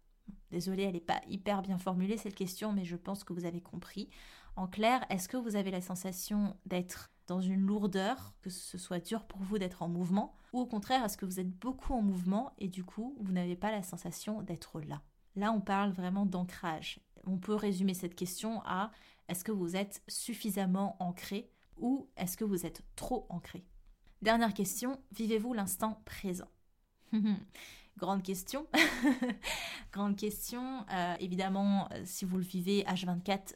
Désolée, 0.51 0.85
elle 0.85 0.93
n'est 0.93 1.01
pas 1.01 1.21
hyper 1.29 1.63
bien 1.63 1.79
formulée 1.79 2.17
cette 2.17 2.35
question, 2.35 2.73
mais 2.73 2.85
je 2.85 2.97
pense 2.97 3.25
que 3.25 3.33
vous 3.33 3.45
avez 3.45 3.61
compris. 3.61 4.09
En 4.57 4.69
clair, 4.69 5.05
est-ce 5.11 5.29
que 5.29 5.37
vous 5.37 5.57
avez 5.57 5.71
la 5.71 5.81
sensation 5.81 6.57
d'être 6.67 7.11
dans 7.27 7.41
une 7.41 7.67
lourdeur, 7.67 8.35
que 8.43 8.51
ce 8.51 8.79
soit 8.79 9.01
dur 9.01 9.25
pour 9.25 9.41
vous 9.41 9.59
d'être 9.59 9.83
en 9.83 9.89
mouvement, 9.89 10.37
ou 10.53 10.61
au 10.61 10.67
contraire, 10.67 11.05
est-ce 11.05 11.17
que 11.17 11.27
vous 11.27 11.41
êtes 11.41 11.51
beaucoup 11.51 11.95
en 11.95 12.03
mouvement 12.03 12.53
et 12.59 12.69
du 12.69 12.85
coup, 12.85 13.17
vous 13.21 13.33
n'avez 13.33 13.57
pas 13.57 13.73
la 13.73 13.83
sensation 13.83 14.43
d'être 14.43 14.81
là? 14.81 15.03
Là, 15.35 15.51
on 15.51 15.61
parle 15.61 15.91
vraiment 15.91 16.27
d'ancrage. 16.27 17.01
On 17.27 17.39
peut 17.39 17.55
résumer 17.55 17.95
cette 17.95 18.15
question 18.15 18.63
à 18.65 18.93
est-ce 19.29 19.43
que 19.43 19.51
vous 19.51 19.75
êtes 19.75 20.03
suffisamment 20.07 20.97
ancré 21.01 21.51
ou 21.77 22.09
est-ce 22.17 22.37
que 22.37 22.45
vous 22.45 22.67
êtes 22.67 22.83
trop 22.97 23.27
ancré? 23.29 23.65
Dernière 24.23 24.55
question, 24.55 25.01
vivez-vous 25.13 25.53
l'instant 25.55 26.03
présent? 26.05 26.49
Grande 29.93 30.17
question. 30.17 30.85
Euh, 30.93 31.15
évidemment, 31.21 31.89
euh, 31.93 32.03
si 32.05 32.25
vous 32.25 32.37
le 32.37 32.43
vivez 32.43 32.83
H24, 32.85 33.55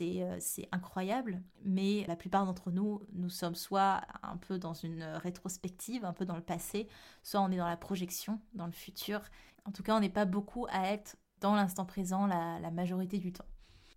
euh, 0.00 0.36
c'est 0.38 0.68
incroyable, 0.70 1.42
mais 1.64 2.04
la 2.06 2.16
plupart 2.16 2.46
d'entre 2.46 2.70
nous, 2.70 3.02
nous 3.12 3.28
sommes 3.28 3.56
soit 3.56 4.02
un 4.22 4.36
peu 4.36 4.58
dans 4.58 4.74
une 4.74 5.02
rétrospective, 5.02 6.04
un 6.04 6.12
peu 6.12 6.24
dans 6.24 6.36
le 6.36 6.42
passé, 6.42 6.86
soit 7.22 7.40
on 7.40 7.50
est 7.50 7.56
dans 7.56 7.66
la 7.66 7.76
projection, 7.76 8.40
dans 8.54 8.66
le 8.66 8.72
futur. 8.72 9.20
En 9.64 9.72
tout 9.72 9.82
cas, 9.82 9.96
on 9.96 10.00
n'est 10.00 10.08
pas 10.08 10.24
beaucoup 10.24 10.66
à 10.70 10.92
être 10.92 11.16
dans 11.40 11.54
l'instant 11.56 11.84
présent 11.84 12.26
la, 12.26 12.70
majorité 12.70 13.18
du 13.18 13.32
temps. 13.32 13.44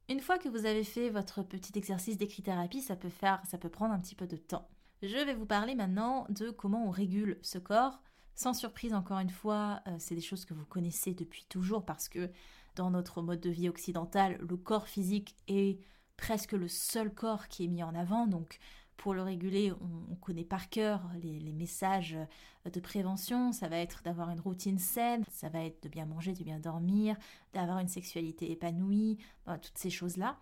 Une 0.07 0.19
fois 0.19 0.37
que 0.37 0.49
vous 0.49 0.67
avez 0.67 0.83
fait 0.83 1.09
votre 1.09 1.41
petit 1.41 1.77
exercice 1.77 2.17
d'écrit-thérapie, 2.17 2.81
ça 2.81 2.95
peut 2.95 3.09
faire, 3.09 3.41
ça 3.49 3.57
peut 3.57 3.69
prendre 3.69 3.93
un 3.93 3.99
petit 3.99 4.13
peu 4.13 4.27
de 4.27 4.37
temps. 4.37 4.69
Je 5.01 5.17
vais 5.17 5.33
vous 5.33 5.47
parler 5.47 5.73
maintenant 5.73 6.27
de 6.29 6.51
comment 6.51 6.85
on 6.85 6.91
régule 6.91 7.39
ce 7.41 7.57
corps. 7.57 8.03
Sans 8.35 8.53
surprise, 8.53 8.93
encore 8.93 9.17
une 9.17 9.31
fois, 9.31 9.81
euh, 9.87 9.95
c'est 9.97 10.13
des 10.13 10.21
choses 10.21 10.45
que 10.45 10.53
vous 10.53 10.65
connaissez 10.65 11.15
depuis 11.15 11.45
toujours 11.49 11.85
parce 11.85 12.07
que 12.07 12.29
dans 12.75 12.91
notre 12.91 13.23
mode 13.23 13.39
de 13.39 13.49
vie 13.49 13.67
occidental, 13.67 14.37
le 14.47 14.57
corps 14.57 14.87
physique 14.87 15.35
est 15.47 15.79
presque 16.17 16.51
le 16.51 16.67
seul 16.67 17.11
corps 17.11 17.47
qui 17.47 17.63
est 17.63 17.67
mis 17.67 17.81
en 17.81 17.95
avant. 17.95 18.27
Donc, 18.27 18.59
pour 18.97 19.13
le 19.13 19.21
réguler, 19.21 19.71
on, 19.71 20.15
connaît 20.15 20.45
par 20.45 20.69
cœur 20.69 21.01
les, 21.21 21.53
messages 21.53 22.17
de 22.65 22.79
prévention. 22.79 23.51
Ça 23.51 23.67
va 23.67 23.77
être 23.77 24.01
d'avoir 24.03 24.29
une 24.29 24.39
routine 24.39 24.79
saine, 24.79 25.23
ça 25.29 25.49
va 25.49 25.63
être 25.63 25.83
de 25.83 25.89
bien 25.89 26.05
manger, 26.05 26.33
de 26.33 26.43
bien 26.43 26.59
dormir, 26.59 27.15
d'avoir 27.53 27.79
une 27.79 27.87
sexualité 27.87 28.51
épanouie, 28.51 29.17
toutes 29.45 29.77
ces 29.77 29.89
choses-là. 29.89 30.37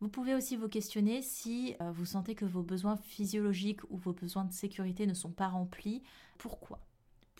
Vous 0.00 0.08
pouvez 0.08 0.34
aussi 0.34 0.56
vous 0.56 0.68
questionner 0.68 1.20
si 1.20 1.76
euh, 1.82 1.92
vous 1.92 2.06
sentez 2.06 2.34
que 2.34 2.46
vos 2.46 2.62
besoins 2.62 2.96
physiologiques 2.96 3.84
ou 3.90 3.98
vos 3.98 4.14
besoins 4.14 4.44
de 4.44 4.52
sécurité 4.52 5.06
ne 5.06 5.12
sont 5.12 5.30
pas 5.30 5.48
remplis. 5.48 6.02
Pourquoi? 6.38 6.80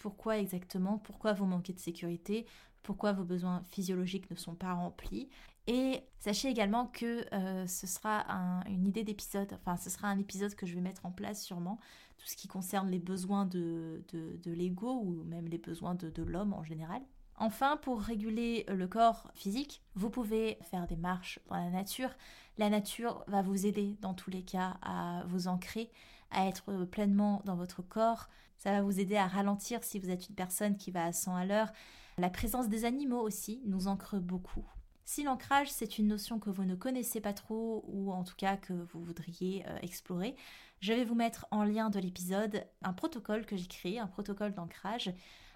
Pourquoi 0.01 0.39
exactement 0.39 0.99
Pourquoi 0.99 1.33
vous 1.33 1.47
manquez 1.47 1.73
de 1.73 1.79
sécurité 1.79 2.47
pourquoi 2.83 3.13
vos 3.13 3.25
besoins 3.25 3.63
physiologiques 3.71 4.31
ne 4.31 4.37
sont 4.37 4.55
pas 4.55 4.73
remplis. 4.73 5.29
Et 5.67 6.01
sachez 6.19 6.49
également 6.49 6.87
que 6.87 7.25
euh, 7.35 7.67
ce 7.67 7.87
sera 7.87 8.25
une 8.67 8.87
idée 8.87 9.05
d'épisode, 9.05 9.53
enfin 9.55 9.77
ce 9.77 9.91
sera 9.91 10.09
un 10.09 10.19
épisode 10.19 10.55
que 10.55 10.67
je 10.67 10.75
vais 10.75 10.81
mettre 10.81 11.05
en 11.07 11.13
place 11.13 11.45
sûrement, 11.45 11.79
tout 12.19 12.27
ce 12.27 12.37
qui 12.37 12.49
concerne 12.49 12.91
les 12.91 12.99
besoins 12.99 13.47
de, 13.47 14.03
l'ego 14.47 15.01
ou 15.05 15.25
même 15.25 15.47
les 15.47 15.59
besoins 15.59 15.95
de, 15.95 16.11
de 16.11 16.23
l'homme 16.23 16.55
en 16.55 16.65
général. 16.65 17.03
Enfin, 17.37 17.79
pour 17.79 18.03
réguler 18.03 18.67
le 18.69 18.87
corps 18.87 19.31
physique, 19.35 19.83
vous 19.95 20.11
pouvez 20.11 20.59
faire 20.71 20.87
des 20.87 20.97
marches 20.97 21.39
dans 21.49 21.57
la 21.57 21.71
nature. 21.71 22.11
La 22.59 22.69
nature 22.69 23.25
va 23.29 23.41
vous 23.41 23.65
aider 23.67 23.97
dans 24.03 24.13
tous 24.13 24.31
les 24.31 24.43
cas 24.43 24.77
à 24.83 25.23
vous 25.27 25.49
ancrer, 25.49 25.91
à 26.31 26.47
être 26.47 26.85
pleinement 26.85 27.41
dans 27.47 27.57
votre 27.57 27.81
corps. 27.81 28.29
Ça 28.61 28.73
va 28.73 28.83
vous 28.83 29.01
aider 29.01 29.17
à 29.17 29.27
ralentir 29.27 29.83
si 29.83 29.99
vous 29.99 30.11
êtes 30.11 30.29
une 30.29 30.35
personne 30.35 30.77
qui 30.77 30.91
va 30.91 31.07
à 31.07 31.15
100 31.15 31.35
à 31.35 31.47
l'heure. 31.47 31.73
La 32.19 32.29
présence 32.29 32.69
des 32.69 32.85
animaux 32.85 33.23
aussi 33.23 33.63
nous 33.65 33.87
ancre 33.87 34.19
beaucoup. 34.19 34.67
Si 35.07 35.23
l'ancrage, 35.23 35.73
c'est 35.73 35.97
une 35.97 36.09
notion 36.09 36.39
que 36.39 36.51
vous 36.51 36.65
ne 36.65 36.75
connaissez 36.75 37.23
pas 37.23 37.33
trop 37.33 37.83
ou 37.89 38.13
en 38.13 38.23
tout 38.23 38.35
cas 38.37 38.59
que 38.59 38.75
vous 38.75 39.03
voudriez 39.03 39.65
euh, 39.67 39.79
explorer, 39.81 40.37
je 40.81 40.93
vais 40.93 41.05
vous 41.05 41.15
mettre 41.15 41.47
en 41.51 41.65
lien 41.65 41.89
de 41.89 41.99
l'épisode 41.99 42.67
un 42.83 42.93
protocole 42.93 43.47
que 43.47 43.57
j'ai 43.57 43.67
créé, 43.67 43.99
un 43.99 44.07
protocole 44.07 44.53
d'ancrage 44.53 45.11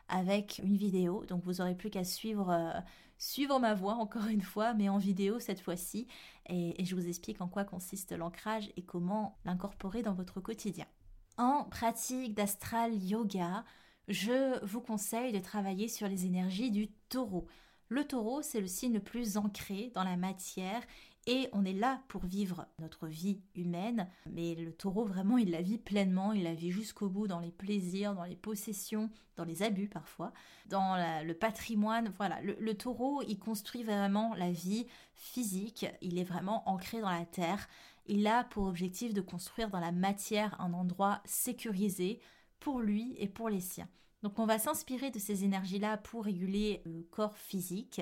avec 0.09 0.63
une 0.65 0.79
vidéo. 0.79 1.27
Donc 1.27 1.45
vous 1.45 1.61
aurez 1.61 1.75
plus 1.75 1.91
qu'à 1.91 2.05
suivre, 2.05 2.49
euh, 2.49 2.81
suivre 3.19 3.59
ma 3.59 3.75
voix 3.75 3.97
encore 3.97 4.29
une 4.29 4.41
fois, 4.41 4.73
mais 4.73 4.89
en 4.89 4.97
vidéo 4.97 5.41
cette 5.41 5.61
fois-ci. 5.61 6.07
et 6.49 6.83
je 6.83 6.95
vous 6.95 7.07
explique 7.07 7.43
en 7.43 7.49
quoi 7.49 7.65
consiste 7.65 8.13
l'ancrage 8.13 8.73
et 8.79 8.83
comment 8.83 9.37
l'incorporer 9.45 10.01
dans 10.01 10.15
votre 10.15 10.41
quotidien. 10.41 10.87
En 11.37 11.65
pratique 11.65 12.35
d'astral 12.35 12.95
yoga, 12.95 13.65
je 14.07 14.65
vous 14.65 14.81
conseille 14.81 15.33
de 15.33 15.41
travailler 15.41 15.89
sur 15.89 16.07
les 16.07 16.27
énergies 16.27 16.71
du 16.71 16.89
taureau. 17.09 17.49
Le 17.89 18.07
taureau, 18.07 18.41
c'est 18.41 18.61
le 18.61 18.69
signe 18.69 18.95
le 18.95 19.01
plus 19.01 19.37
ancré 19.37 19.91
dans 19.95 20.05
la 20.05 20.17
matière 20.17 20.83
et 21.27 21.49
on 21.53 21.65
est 21.65 21.73
là 21.73 22.03
pour 22.09 22.25
vivre 22.25 22.67
notre 22.79 23.09
vie 23.09 23.41
humaine, 23.55 24.09
mais 24.31 24.55
le 24.55 24.73
taureau 24.73 25.05
vraiment 25.05 25.39
il 25.39 25.51
la 25.51 25.63
vit 25.63 25.79
pleinement, 25.79 26.33
il 26.33 26.45
la 26.45 26.55
vit 26.55 26.71
jusqu'au 26.71 27.09
bout 27.09 27.27
dans 27.27 27.41
les 27.41 27.51
plaisirs, 27.51 28.15
dans 28.15 28.25
les 28.25 28.37
possessions, 28.37 29.11
dans 29.37 29.45
les 29.45 29.63
abus 29.63 29.89
parfois, 29.89 30.33
dans 30.67 30.97
le 31.25 31.33
patrimoine. 31.33 32.13
Voilà, 32.17 32.41
le, 32.43 32.57
le, 32.61 32.75
taureau 32.75 33.23
il 33.27 33.39
construit 33.39 33.83
vraiment 33.83 34.35
la 34.35 34.53
vie 34.53 34.87
physique, 35.15 35.87
il 36.03 36.19
est 36.19 36.25
vraiment 36.25 36.69
ancré 36.69 37.01
dans 37.01 37.11
la 37.11 37.25
terre. 37.25 37.69
Il 38.07 38.27
a 38.27 38.45
pour 38.45 38.67
objectif 38.67 39.15
de 39.15 39.21
construire 39.21 39.71
dans 39.71 39.81
la 39.81 39.93
matière 39.93 40.61
un 40.61 40.73
endroit 40.73 41.21
sécurisé 41.25 42.21
pour 42.61 42.81
lui 42.81 43.15
et 43.19 43.29
pour 43.29 43.49
les 43.49 43.61
siens. 43.61 43.89
Donc 44.23 44.39
on 44.39 44.47
va 44.47 44.59
s'inspirer 44.59 45.11
de 45.11 45.19
ces 45.19 45.45
énergies-là 45.45 45.99
pour 45.99 46.25
réguler 46.25 46.83
le 46.85 47.03
corps 47.03 47.37
physique 47.37 48.01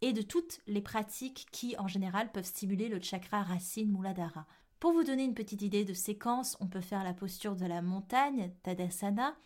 et 0.00 0.12
de 0.12 0.22
toutes 0.22 0.60
les 0.66 0.80
pratiques 0.80 1.46
qui 1.52 1.76
en 1.78 1.88
général 1.88 2.32
peuvent 2.32 2.44
stimuler 2.44 2.88
le 2.88 3.00
chakra 3.00 3.42
racine 3.42 3.90
Muladhara. 3.90 4.46
Pour 4.80 4.92
vous 4.92 5.02
donner 5.02 5.24
une 5.24 5.34
petite 5.34 5.62
idée 5.62 5.84
de 5.84 5.92
séquence, 5.92 6.56
on 6.60 6.68
peut 6.68 6.80
faire 6.80 7.02
la 7.02 7.14
posture 7.14 7.56
de 7.56 7.66
la 7.66 7.82
montagne, 7.82 8.52
Tadasana, 8.62 9.36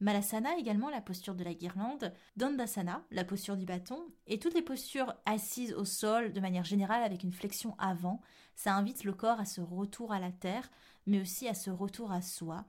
Malasana 0.00 0.56
également, 0.56 0.90
la 0.90 1.00
posture 1.00 1.34
de 1.34 1.42
la 1.42 1.54
guirlande, 1.54 2.12
Dandasana, 2.36 3.04
la 3.10 3.24
posture 3.24 3.56
du 3.56 3.66
bâton, 3.66 3.98
et 4.26 4.38
toutes 4.38 4.54
les 4.54 4.62
postures 4.62 5.12
assises 5.26 5.74
au 5.74 5.84
sol 5.84 6.32
de 6.32 6.40
manière 6.40 6.64
générale 6.64 7.02
avec 7.02 7.24
une 7.24 7.32
flexion 7.32 7.74
avant. 7.78 8.20
Ça 8.58 8.74
invite 8.74 9.04
le 9.04 9.12
corps 9.12 9.38
à 9.38 9.44
ce 9.44 9.60
retour 9.60 10.12
à 10.12 10.18
la 10.18 10.32
terre, 10.32 10.68
mais 11.06 11.20
aussi 11.20 11.46
à 11.46 11.54
ce 11.54 11.70
retour 11.70 12.10
à 12.10 12.20
soi. 12.20 12.64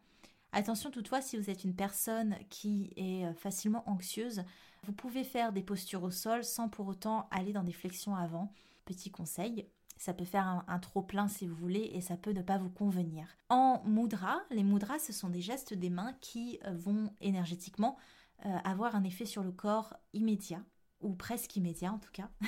Attention 0.51 0.91
toutefois, 0.91 1.19
si 1.19 1.35
vous 1.35 1.49
êtes 1.49 1.63
une 1.63 1.73
personne 1.73 2.35
qui 2.51 2.93
est 2.95 3.25
euh, 3.25 3.33
facilement 3.33 3.83
anxieuse, 3.89 4.43
vous 4.83 4.93
pouvez 4.93 5.23
faire 5.23 5.51
des 5.51 5.63
postures 5.63 6.03
au 6.03 6.11
sol 6.11 6.43
sans 6.43 6.69
pour 6.69 6.85
autant 6.85 7.27
aller 7.31 7.53
dans 7.53 7.63
des 7.63 7.73
flexions 7.73 8.15
avant. 8.15 8.53
Petit 8.85 9.09
conseil, 9.09 9.65
ça 9.97 10.13
peut 10.13 10.25
faire 10.25 10.63
un, 10.67 10.77
trop 10.77 11.01
plein 11.01 11.27
si 11.27 11.47
vous 11.47 11.55
voulez 11.55 11.89
et 11.95 12.01
ça 12.01 12.17
peut 12.17 12.33
ne 12.33 12.43
pas 12.43 12.59
vous 12.59 12.69
convenir. 12.69 13.25
En 13.49 13.81
mudra, 13.83 14.43
les 14.51 14.63
mudras 14.63 14.99
ce 14.99 15.11
sont 15.11 15.29
des 15.29 15.41
gestes 15.41 15.73
des 15.73 15.89
mains 15.89 16.13
qui 16.21 16.59
euh, 16.67 16.75
vont 16.75 17.11
énergétiquement 17.19 17.97
euh, 18.45 18.57
avoir 18.63 18.95
un 18.95 19.03
effet 19.05 19.25
sur 19.25 19.41
le 19.41 19.51
corps 19.51 19.95
immédiat 20.13 20.61
ou 21.01 21.15
presque 21.15 21.55
immédiat 21.55 21.91
en 21.91 21.97
tout 21.97 22.11
cas. 22.13 22.29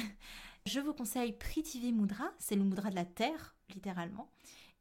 Je 0.68 0.80
vous 0.80 0.94
conseille 0.94 1.34
Prithvi 1.34 1.92
Mudra, 1.92 2.32
c'est 2.38 2.56
le 2.56 2.64
mudra 2.64 2.92
de 2.92 2.96
la 2.96 3.06
terre 3.06 3.56
littéralement. 3.74 4.30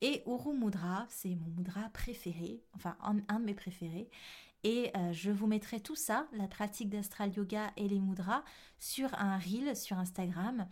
Et 0.02 0.22
Uru 0.26 0.52
Mudra, 0.52 1.06
c'est 1.08 1.34
mon 1.34 1.48
mudra 1.56 1.88
préféré, 1.90 2.62
enfin 2.74 2.96
un, 3.00 3.40
de 3.40 3.44
mes 3.44 3.54
préférés. 3.54 4.10
Et 4.62 4.90
euh, 4.94 5.12
je 5.12 5.30
vous 5.30 5.46
mettrai 5.46 5.80
tout 5.80 5.96
ça, 5.96 6.26
la 6.32 6.48
pratique 6.48 6.90
d'astral 6.90 7.34
yoga 7.34 7.70
et 7.78 7.88
les 7.88 7.98
mudras, 7.98 8.44
sur 8.78 9.14
un 9.14 9.38
reel 9.38 9.74
sur 9.74 9.98
Instagram. 9.98 10.66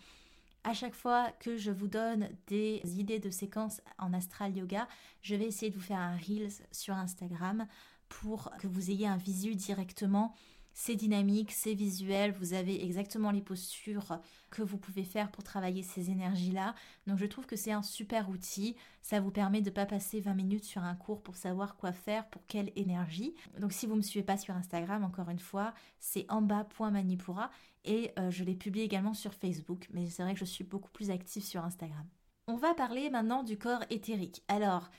À 0.65 0.75
chaque 0.75 0.95
fois 0.95 1.33
que 1.41 1.57
je 1.57 1.71
vous 1.71 1.89
donne 1.89 2.29
des 2.47 2.83
idées 2.85 3.19
de 3.19 3.31
séquences 3.31 3.81
en 3.99 4.13
astral 4.13 4.55
yoga, 4.55 4.89
je 5.23 5.35
vais 5.37 5.47
essayer 5.47 5.71
de 5.71 5.77
vous 5.77 5.83
faire 5.83 6.01
un 6.01 6.17
reel 6.17 6.51
sur 6.71 6.95
Instagram 6.95 7.67
pour 8.11 8.51
que 8.59 8.67
vous 8.67 8.91
ayez 8.91 9.07
un 9.07 9.17
visu 9.17 9.55
directement 9.55 10.35
c'est 10.81 10.95
dynamique, 10.95 11.51
c'est 11.51 11.75
visuel, 11.75 12.33
vous 12.39 12.55
avez 12.55 12.85
exactement 12.85 13.33
les 13.33 13.43
postures 13.43 14.21
que 14.49 14.63
vous 14.63 14.79
pouvez 14.79 15.03
faire 15.03 15.29
pour 15.33 15.43
travailler 15.43 15.83
ces 15.83 16.09
énergies-là. 16.09 16.73
Donc 17.09 17.19
je 17.19 17.27
trouve 17.27 17.47
que 17.47 17.57
c'est 17.57 17.73
un 17.73 17.83
super 17.83 18.31
outil, 18.31 18.77
ça 19.03 19.19
vous 19.19 19.33
permet 19.33 19.61
de 19.61 19.71
ne 19.71 19.75
pas 19.75 19.87
passer 19.87 20.21
20 20.21 20.35
minutes 20.35 20.63
sur 20.63 20.85
un 20.85 20.95
cours 20.95 21.21
pour 21.21 21.35
savoir 21.35 21.75
quoi 21.75 21.91
faire, 21.91 22.29
pour 22.29 22.47
quelle 22.47 22.71
énergie. 22.77 23.35
Donc 23.59 23.73
si 23.73 23.87
vous 23.87 23.95
ne 23.95 23.99
me 23.99 24.03
suivez 24.03 24.25
pas 24.25 24.37
sur 24.37 24.55
Instagram, 24.55 25.03
encore 25.03 25.31
une 25.31 25.41
fois, 25.41 25.75
c'est 25.99 26.27
en 26.29 26.43
bas.manipura 26.43 27.51
et 27.85 28.13
euh, 28.17 28.31
je 28.31 28.45
l'ai 28.45 28.55
publié 28.55 28.85
également 28.85 29.15
sur 29.15 29.35
Facebook, 29.35 29.89
mais 29.93 30.09
c'est 30.09 30.23
vrai 30.23 30.35
que 30.35 30.41
je 30.41 30.45
suis 30.45 30.63
beaucoup 30.63 30.93
plus 30.93 31.11
active 31.11 31.43
sur 31.43 31.65
Instagram. 31.65 32.07
On 32.47 32.55
va 32.55 32.73
parler 32.75 33.11
maintenant 33.11 33.43
du 33.43 33.59
corps 33.59 33.83
éthérique. 33.91 34.45
Alors, 34.47 34.93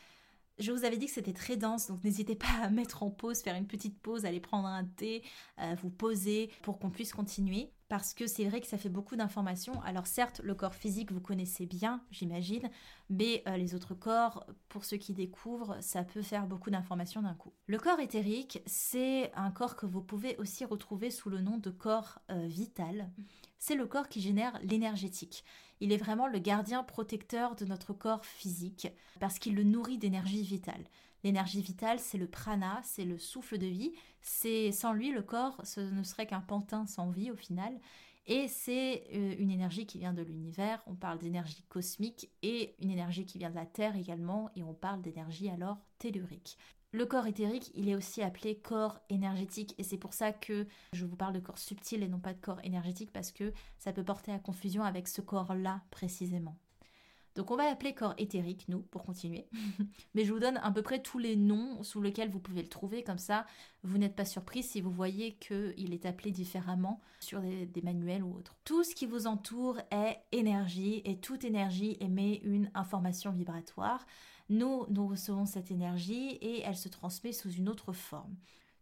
je 0.60 0.72
vous 0.72 0.84
avais 0.84 0.98
dit 0.98 1.06
que 1.06 1.12
c'était 1.12 1.34
très 1.34 1.58
dense, 1.58 1.88
donc 1.88 2.04
n'hésitez 2.04 2.36
pas 2.36 2.48
à 2.62 2.70
mettre 2.70 3.04
en 3.04 3.10
pause, 3.10 3.42
faire 3.42 3.56
une 3.56 3.68
petite 3.68 4.00
pause, 4.00 4.25
aller 4.25 4.39
prendre 4.39 4.68
un 4.68 4.84
thé, 4.86 5.24
euh, 5.60 5.75
vous 5.82 5.89
poser 5.89 6.51
pour 6.62 6.80
qu'on 6.80 6.89
puisse 6.89 7.13
continuer. 7.13 7.72
parce 7.89 8.13
que 8.13 8.28
c'est 8.28 8.46
vrai 8.46 8.62
que 8.62 8.68
ça 8.68 8.78
fait 8.78 8.88
beaucoup 8.88 9.16
d'informations. 9.16 9.82
Alors 9.82 10.06
certes, 10.06 10.42
le 10.44 10.54
corps 10.54 10.75
physique, 10.75 11.12
vous 11.12 11.20
connaissez 11.20 11.66
bien, 11.66 12.04
j'imagine, 12.12 12.70
mais 13.10 13.44
euh, 13.48 13.58
les 13.58 13.74
autres 13.74 13.96
corps, 13.96 14.46
pour 14.70 14.86
ceux 14.86 14.98
qui 14.98 15.13
découvrent, 15.13 15.75
ça 15.82 16.04
peut 16.04 16.22
faire 16.22 16.46
beaucoup 16.46 16.70
d'informations 16.70 17.24
d'un 17.24 17.34
coup. 17.34 17.51
Le 17.66 17.80
corps 17.80 18.00
éthérique, 18.00 18.62
c'est 18.68 19.32
un 19.36 19.50
corps 19.50 19.75
que 19.75 19.88
vous 19.88 20.01
pouvez 20.01 20.38
aussi 20.38 20.66
retrouver 20.66 21.10
sous 21.10 21.32
le 21.32 21.42
nom 21.42 21.58
de 21.58 21.72
corps 21.72 22.20
euh, 22.30 22.46
vital. 22.46 23.10
C'est 23.58 23.75
le 23.75 23.88
corps 23.88 24.08
qui 24.08 24.22
génère 24.22 24.60
l'énergétique. 24.63 25.44
Il 25.79 25.91
est 25.91 25.98
vraiment 25.98 26.27
le 26.27 26.39
gardien 26.39 26.83
protecteur 26.83 27.55
de 27.55 27.65
notre 27.65 27.93
corps 27.93 28.25
physique 28.25 28.88
parce 29.19 29.39
qu'il 29.39 29.55
le 29.55 29.63
nourrit 29.63 29.98
d'énergie 29.98 30.43
vitale. 30.43 30.83
L'énergie 31.24 31.62
vitale, 31.62 32.00
c'est 32.00 32.17
le 32.17 32.27
prana, 32.27 32.81
c'est 32.83 33.05
le 33.05 33.17
souffle 33.17 33.57
de 33.57 33.67
vie. 33.67 33.93
C'est 34.21 34.71
sans 34.71 34.93
lui, 34.93 35.12
le 35.12 35.21
corps, 35.21 35.59
ce 35.63 35.81
ne 35.81 36.03
serait 36.03 36.27
qu'un 36.27 36.41
pantin 36.41 36.86
sans 36.86 37.09
vie 37.09 37.31
au 37.31 37.36
final. 37.36 37.77
Et 38.25 38.48
c'est 38.48 39.03
euh, 39.13 39.36
une 39.39 39.50
énergie 39.50 39.86
qui 39.86 39.98
vient 39.98 40.13
de 40.13 40.21
l'univers. 40.21 40.83
On 40.86 40.95
parle 40.95 41.17
d'énergie 41.17 41.63
cosmique 41.67 42.29
et 42.43 42.75
une 42.79 42.91
énergie 42.91 43.25
qui 43.25 43.39
vient 43.39 43.50
de 43.50 43.55
la 43.55 43.65
Terre 43.65 43.95
également. 43.95 44.51
Et 44.55 44.63
on 44.63 44.74
parle 44.74 45.01
d'énergie 45.01 45.50
alors 45.50 45.79
tellurique. 45.98 46.57
Le 46.91 47.05
corps 47.05 47.27
éthérique, 47.27 47.69
il 47.75 47.88
est 47.88 47.96
aussi 47.96 48.24
appelé 48.24 48.58
corps 48.58 49.00
énergétique 49.10 49.75
et 49.77 49.84
c'est 49.84 49.98
pour 49.98 50.13
ça 50.15 50.31
que 50.31 50.65
je 50.91 51.05
vous 51.05 51.15
parle 51.15 51.34
de 51.34 51.39
corps 51.39 51.60
subtil 51.60 52.01
et 52.01 52.08
non 52.08 52.19
pas 52.19 52.34
de 52.34 52.41
corps 52.41 52.60
énergétique 52.63 53.12
parce 53.13 53.31
que 53.31 53.53
ça 53.77 53.93
peut 53.93 54.03
porter 54.03 54.31
à 54.31 54.39
confusion 54.39 54.84
avec 54.84 55.08
ce 55.08 55.22
corps-là 55.22 55.84
précisément. 55.91 56.58
Donc 57.36 57.51
on 57.51 57.55
va 57.55 57.65
l'appeler 57.65 57.93
corps 57.93 58.15
éthérique, 58.17 58.65
nous, 58.67 58.81
pour 58.81 59.03
continuer. 59.03 59.48
Mais 60.13 60.25
je 60.25 60.33
vous 60.33 60.39
donne 60.39 60.57
à 60.57 60.71
peu 60.71 60.81
près 60.81 61.01
tous 61.01 61.19
les 61.19 61.36
noms 61.36 61.83
sous 61.83 62.01
lesquels 62.01 62.29
vous 62.29 62.39
pouvez 62.39 62.62
le 62.62 62.69
trouver, 62.69 63.03
comme 63.03 63.17
ça 63.17 63.45
vous 63.83 63.98
n'êtes 63.98 64.15
pas 64.15 64.25
surpris 64.25 64.63
si 64.63 64.81
vous 64.81 64.91
voyez 64.91 65.36
qu'il 65.36 65.93
est 65.93 66.05
appelé 66.05 66.31
différemment 66.31 67.01
sur 67.19 67.39
des, 67.41 67.65
des, 67.65 67.81
manuels 67.81 68.24
ou 68.24 68.36
autres. 68.36 68.55
Tout 68.65 68.83
ce 68.83 68.93
qui 68.93 69.05
vous 69.05 69.25
entoure 69.27 69.79
est 69.91 70.19
énergie 70.31 71.01
et 71.05 71.19
toute 71.19 71.45
énergie 71.45 71.95
émet 72.01 72.41
une 72.43 72.69
information 72.74 73.31
vibratoire. 73.31 74.05
Nous, 74.50 74.86
nous 74.89 75.07
recevons 75.07 75.45
cette 75.45 75.71
énergie 75.71 76.31
et 76.41 76.62
elle 76.62 76.75
se 76.75 76.89
transmet 76.89 77.31
sous 77.31 77.51
une 77.51 77.69
autre 77.69 77.93
forme. 77.93 78.36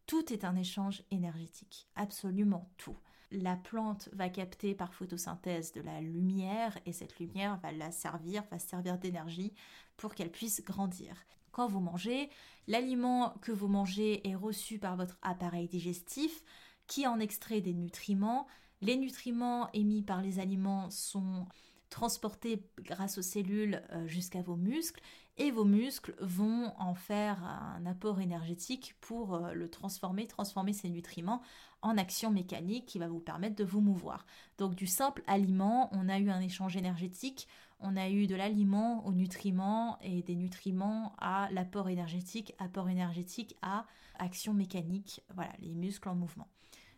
Tout 0.07 0.31
est 0.31 0.45
un 0.45 0.55
échange 0.55 1.03
énergétique, 1.11 1.89
absolument 1.95 2.71
tout 2.77 2.97
la 3.31 3.55
plante 3.55 4.09
va 4.13 4.29
capter 4.29 4.73
par 4.73 4.93
photosynthèse 4.93 5.73
de 5.73 5.81
la 5.81 6.01
lumière 6.01 6.77
et 6.85 6.93
cette 6.93 7.19
lumière 7.19 7.59
va 7.61 7.71
la 7.71 7.91
servir, 7.91 8.43
va 8.51 8.59
servir 8.59 8.97
d'énergie 8.97 9.53
pour 9.97 10.15
qu'elle 10.15 10.31
puisse 10.31 10.63
grandir. 10.63 11.15
Quand 11.51 11.67
vous 11.67 11.79
mangez, 11.79 12.29
l'aliment 12.67 13.33
que 13.41 13.51
vous 13.51 13.67
mangez 13.67 14.27
est 14.27 14.35
reçu 14.35 14.79
par 14.79 14.95
votre 14.95 15.17
appareil 15.21 15.67
digestif 15.67 16.43
qui 16.85 17.07
en 17.07 17.19
extrait 17.19 17.61
des 17.61 17.73
nutriments. 17.73 18.47
Les 18.81 18.95
nutriments 18.95 19.69
émis 19.73 20.03
par 20.03 20.21
les 20.21 20.39
aliments 20.39 20.89
sont 20.89 21.47
transportés 21.89 22.63
grâce 22.79 23.17
aux 23.17 23.23
cellules 23.23 23.81
euh, 23.91 24.07
jusqu'à 24.07 24.41
vos 24.41 24.55
muscles 24.55 25.01
et 25.37 25.51
vos 25.51 25.65
muscles 25.65 26.15
vont 26.19 26.73
en 26.79 26.95
faire 26.95 27.43
un 27.43 27.85
apport 27.85 28.19
énergétique 28.19 28.95
pour 29.01 29.35
euh, 29.35 29.53
le 29.53 29.69
transformer, 29.69 30.27
transformer 30.27 30.73
ces 30.73 30.89
nutriments 30.89 31.41
en 31.81 31.97
action 31.97 32.31
mécanique 32.31 32.85
qui 32.85 32.97
va 32.99 33.07
vous 33.07 33.19
permettre 33.19 33.55
de 33.55 33.63
vous 33.63 33.81
mouvoir. 33.81 34.25
Donc 34.57 34.75
du 34.75 34.87
simple 34.87 35.23
aliment, 35.27 35.89
on 35.93 36.09
a 36.09 36.17
eu 36.17 36.29
un 36.29 36.41
échange 36.41 36.75
énergétique, 36.75 37.47
on 37.79 37.95
a 37.95 38.09
eu 38.09 38.25
de 38.25 38.35
l'aliment 38.35 39.05
aux 39.05 39.13
nutriments 39.13 39.99
et 40.01 40.23
des 40.23 40.35
nutriments 40.35 41.13
à 41.19 41.49
l'apport 41.51 41.89
énergétique, 41.89 42.53
apport 42.57 42.89
énergétique 42.89 43.55
à 43.61 43.85
action 44.17 44.53
mécanique, 44.53 45.21
voilà, 45.35 45.51
les 45.59 45.75
muscles 45.75 46.09
en 46.09 46.15
mouvement. 46.15 46.47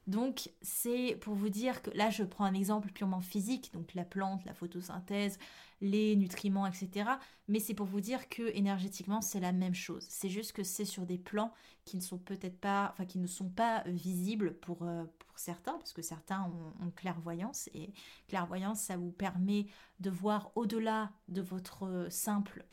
Donc 0.09 0.49
c'est 0.63 1.19
pour 1.21 1.35
vous 1.35 1.49
dire 1.49 1.83
que 1.83 1.91
là 1.91 2.09
je 2.09 2.23
prends 2.23 2.45
un 2.45 2.55
exemple 2.55 2.91
purement 2.91 3.21
physique, 3.21 3.71
donc 3.73 3.93
la 3.93 4.03
plante, 4.03 4.43
la 4.43 4.55
photosynthèse, 4.55 5.37
les 5.81 6.15
nutriments, 6.15 6.65
etc. 6.65 7.11
Mais 7.47 7.59
c'est 7.59 7.75
pour 7.75 7.85
vous 7.85 8.01
dire 8.01 8.27
que 8.27 8.51
énergétiquement 8.55 9.21
c'est 9.21 9.39
la 9.39 9.51
même 9.51 9.75
chose. 9.75 10.07
C'est 10.09 10.29
juste 10.29 10.53
que 10.53 10.63
c'est 10.63 10.83
sur 10.83 11.05
des 11.05 11.19
plans 11.19 11.53
qui 11.85 11.95
ne 11.95 12.01
sont 12.01 12.17
peut-être 12.17 12.59
pas, 12.59 12.89
enfin 12.91 13.05
qui 13.05 13.19
ne 13.19 13.27
sont 13.27 13.49
pas 13.49 13.83
visibles 13.85 14.55
pour, 14.55 14.81
euh, 14.81 15.03
pour 15.19 15.37
certains, 15.37 15.73
parce 15.73 15.93
que 15.93 16.01
certains 16.01 16.41
ont, 16.41 16.87
ont, 16.87 16.89
clairvoyance 16.89 17.69
et 17.75 17.93
clairvoyance 18.27 18.81
ça 18.81 18.97
vous 18.97 19.11
permet 19.11 19.67
de 19.99 20.09
voir 20.09 20.51
au-delà 20.55 21.11
de 21.27 21.43
votre 21.43 22.07
simple 22.09 22.65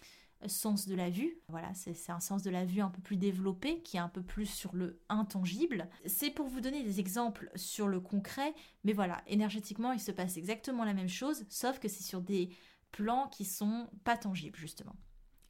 sens 0.47 0.87
de 0.87 0.95
la 0.95 1.11
vue. 1.11 1.39
Voilà, 1.49 1.73
c'est 1.75 2.11
un 2.11 2.21
sens 2.21 2.43
de 2.43 2.51
la 2.51 2.65
vue 2.65 2.81
un 2.81 2.91
peu 2.91 3.01
plus 3.01 3.17
développé, 3.17 3.83
qui 3.83 3.97
est 3.97 4.01
un 4.01 4.09
peu 4.09 4.23
plus 4.23 4.47
sur 4.47 4.75
le 4.75 5.01
intangible. 5.09 5.89
C'est 6.07 6.31
pour 6.31 6.49
vous 6.49 6.61
donner 6.61 6.83
des 6.83 7.01
exemples 7.01 7.51
sur 7.55 7.89
le 7.89 8.01
concret, 8.01 8.55
mais 8.85 8.93
voilà, 8.93 9.23
énergétiquement, 9.27 9.93
il 9.93 10.01
se 10.01 10.13
passe 10.13 10.37
exactement 10.37 10.85
la 10.85 10.95
même 10.95 11.09
chose, 11.09 11.45
sauf 11.49 11.79
que 11.79 11.89
c'est 11.89 12.05
sur 12.05 12.21
des 12.21 12.51
plans 12.93 13.29
qui 13.29 13.45
sont 13.45 13.89
pas 14.05 14.17
tangibles, 14.17 14.59
justement. 14.59 14.97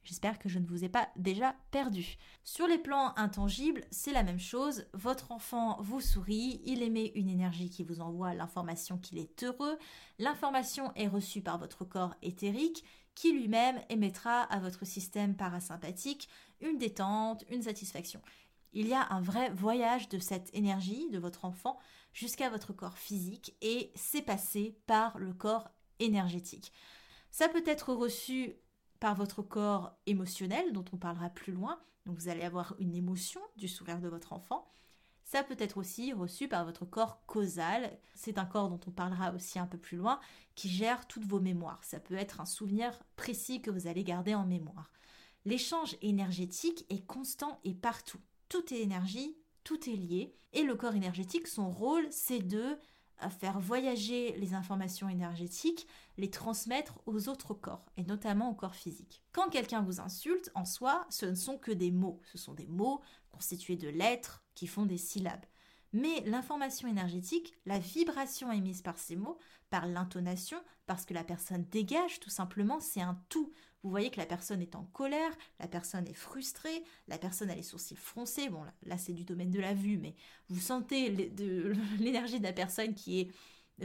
J'espère 0.07 0.39
que 0.39 0.47
je 0.47 0.59
ne 0.59 0.65
vous 0.65 0.85
ai 0.85 0.89
pas 0.89 1.09
déjà 1.17 1.53
perdu. 1.69 2.15
Sur 2.45 2.65
les 2.65 2.77
plans 2.77 3.13
intangibles, 3.17 3.83
c'est 3.91 4.13
la 4.13 4.23
même 4.23 4.39
chose. 4.39 4.85
Votre 4.93 5.33
enfant 5.33 5.81
vous 5.81 5.99
sourit, 5.99 6.61
il 6.63 6.81
émet 6.81 7.11
une 7.15 7.27
énergie 7.27 7.69
qui 7.69 7.83
vous 7.83 7.99
envoie 7.99 8.33
l'information 8.33 8.97
qu'il 8.97 9.17
est 9.17 9.43
heureux. 9.43 9.77
L'information 10.17 10.93
est 10.95 11.09
reçue 11.09 11.41
par 11.41 11.57
votre 11.57 11.83
corps 11.83 12.15
éthérique 12.21 12.85
qui 13.17 13.33
lui-même 13.33 13.81
émettra 13.89 14.43
à 14.43 14.59
votre 14.59 14.85
système 14.85 15.35
parasympathique 15.35 16.29
une 16.61 16.77
détente, 16.77 17.43
une 17.49 17.63
satisfaction. 17.63 18.21
Il 18.73 18.87
y 18.87 18.93
a 18.93 19.11
un 19.11 19.21
vrai 19.21 19.49
voyage 19.49 20.07
de 20.07 20.19
cette 20.19 20.53
énergie 20.53 21.09
de 21.09 21.17
votre 21.17 21.43
enfant 21.43 21.79
jusqu'à 22.13 22.51
votre 22.51 22.73
corps 22.73 22.99
physique 22.99 23.55
et 23.61 23.91
c'est 23.95 24.21
passé 24.21 24.77
par 24.85 25.17
le 25.17 25.33
corps 25.33 25.67
énergétique. 25.97 26.71
Ça 27.31 27.49
peut 27.49 27.63
être 27.65 27.91
reçu 27.91 28.53
par 28.99 29.15
votre 29.15 29.41
corps 29.41 29.97
émotionnel, 30.05 30.71
dont 30.71 30.85
on 30.93 30.97
parlera 30.97 31.31
plus 31.31 31.53
loin, 31.53 31.79
donc 32.05 32.19
vous 32.19 32.29
allez 32.29 32.43
avoir 32.43 32.75
une 32.77 32.93
émotion 32.93 33.41
du 33.55 33.67
sourire 33.67 33.99
de 33.99 34.09
votre 34.09 34.31
enfant. 34.31 34.71
Ça 35.27 35.43
peut 35.43 35.57
être 35.59 35.77
aussi 35.77 36.13
reçu 36.13 36.47
par 36.47 36.63
votre 36.63 36.85
corps 36.85 37.21
causal. 37.25 37.99
C'est 38.15 38.37
un 38.37 38.45
corps 38.45 38.69
dont 38.69 38.79
on 38.87 38.91
parlera 38.91 39.33
aussi 39.33 39.59
un 39.59 39.67
peu 39.67 39.77
plus 39.77 39.97
loin, 39.97 40.21
qui 40.55 40.69
gère 40.69 41.05
toutes 41.05 41.25
vos 41.25 41.41
mémoires. 41.41 41.83
Ça 41.83 41.99
peut 41.99 42.15
être 42.15 42.39
un 42.39 42.45
souvenir 42.45 42.97
précis 43.17 43.61
que 43.61 43.69
vous 43.69 43.87
allez 43.87 44.05
garder 44.05 44.35
en 44.35 44.45
mémoire. 44.45 44.89
L'échange 45.43 45.97
énergétique 46.01 46.85
est 46.89 47.05
constant 47.05 47.59
et 47.65 47.73
partout. 47.73 48.21
Tout 48.47 48.73
est 48.73 48.79
énergie, 48.79 49.35
tout 49.65 49.89
est 49.89 49.97
lié. 49.97 50.33
Et 50.53 50.63
le 50.63 50.75
corps 50.75 50.95
énergétique, 50.95 51.47
son 51.47 51.69
rôle, 51.69 52.07
c'est 52.09 52.39
de 52.39 52.77
à 53.19 53.29
faire 53.29 53.59
voyager 53.59 54.31
les 54.37 54.53
informations 54.53 55.09
énergétiques, 55.09 55.87
les 56.17 56.29
transmettre 56.29 57.01
aux 57.05 57.27
autres 57.27 57.53
corps, 57.53 57.91
et 57.97 58.03
notamment 58.03 58.51
au 58.51 58.53
corps 58.53 58.75
physique. 58.75 59.23
Quand 59.33 59.49
quelqu'un 59.49 59.81
vous 59.81 59.99
insulte, 59.99 60.51
en 60.55 60.63
soi, 60.63 61.05
ce 61.09 61.25
ne 61.25 61.35
sont 61.35 61.57
que 61.57 61.73
des 61.73 61.91
mots. 61.91 62.21
Ce 62.31 62.37
sont 62.37 62.53
des 62.53 62.67
mots 62.67 63.01
constitués 63.29 63.75
de 63.75 63.89
lettres 63.89 64.46
qui 64.57 64.65
font 64.65 64.87
des 64.87 64.97
syllabes. 64.97 65.45
Mais 65.93 66.21
l'information 66.25 66.87
énergétique, 66.87 67.53
la 67.67 67.77
vibration 67.77 68.51
émise 68.51 68.81
par 68.81 68.97
ces 68.97 69.15
mots, 69.15 69.37
par 69.69 69.85
l'intonation, 69.85 70.57
parce 70.87 71.05
que 71.05 71.13
la 71.13 71.23
personne 71.23 71.63
dégage 71.69 72.19
tout 72.19 72.31
simplement, 72.31 72.79
c'est 72.79 73.01
un 73.01 73.21
tout. 73.29 73.53
Vous 73.83 73.91
voyez 73.91 74.09
que 74.09 74.19
la 74.19 74.25
personne 74.25 74.61
est 74.61 74.75
en 74.75 74.83
colère, 74.85 75.31
la 75.59 75.67
personne 75.67 76.07
est 76.07 76.15
frustrée, 76.15 76.83
la 77.07 77.19
personne 77.19 77.51
a 77.51 77.55
les 77.55 77.61
sourcils 77.61 77.95
froncés. 77.95 78.49
Bon, 78.49 78.63
là, 78.83 78.97
c'est 78.97 79.13
du 79.13 79.23
domaine 79.23 79.51
de 79.51 79.59
la 79.59 79.75
vue, 79.75 79.99
mais 79.99 80.15
vous 80.49 80.59
sentez 80.59 81.09
l'énergie 81.99 82.39
de 82.39 82.45
la 82.45 82.53
personne 82.53 82.95
qui 82.95 83.19
est 83.19 83.31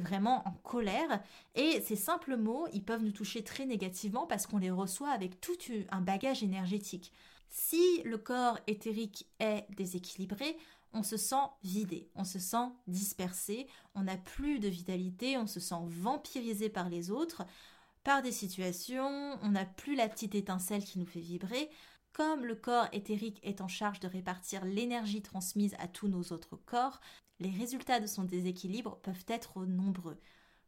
vraiment 0.01 0.43
en 0.49 0.53
colère. 0.53 1.23
Et 1.55 1.83
ces 1.83 1.97
simples 1.97 2.37
mots, 2.39 2.67
ils 2.73 2.83
peuvent 2.83 3.05
nous 3.05 3.13
toucher 3.13 3.45
très 3.45 3.67
négativement 3.67 4.27
parce 4.27 4.47
qu'on 4.47 4.59
les 4.59 4.71
reçoit 4.71 5.11
avec 5.11 5.39
tout 5.43 5.57
un 5.91 6.01
bagage 6.01 6.43
énergétique. 6.43 7.13
Si 7.55 8.03
le 8.05 8.17
corps 8.17 8.59
éthérique 8.67 9.27
est 9.39 9.67
déséquilibré, 9.77 10.57
on 10.95 11.03
se 11.03 11.19
sent 11.19 11.45
vidé, 11.63 12.09
on 12.15 12.25
se 12.25 12.39
sent 12.39 12.71
dispersé, 12.87 13.67
on 13.95 14.05
n'a 14.05 14.17
plus 14.17 14.59
de 14.59 14.69
vitalité, 14.69 15.37
on 15.37 15.47
se 15.47 15.61
sent 15.61 15.83
vampirisé 15.85 16.71
par 16.71 16.89
les 16.89 17.11
autres, 17.11 17.43
par 18.05 18.23
des 18.23 18.33
situations, 18.33 19.39
on 19.43 19.51
n'a 19.51 19.67
plus 19.67 19.95
la 19.95 20.09
petite 20.09 20.35
étincelle 20.35 20.83
qui 20.83 20.99
nous 20.99 21.07
fait 21.07 21.21
vibrer. 21.21 21.69
Comme 22.15 22.47
le 22.47 22.55
corps 22.55 22.89
éthérique 22.93 23.39
est 23.43 23.61
en 23.61 23.69
charge 23.69 24.01
de 24.01 24.09
répartir 24.09 24.65
l'énergie 24.65 25.21
transmise 25.21 25.75
à 25.79 25.89
tous 25.89 26.09
nos 26.09 26.23
autres 26.33 26.57
corps, 26.57 27.03
les 27.39 27.51
résultats 27.51 28.01
de 28.01 28.07
son 28.07 28.25
déséquilibre 28.25 28.99
peuvent 29.03 29.27
être 29.29 29.67
nombreux. 29.67 30.19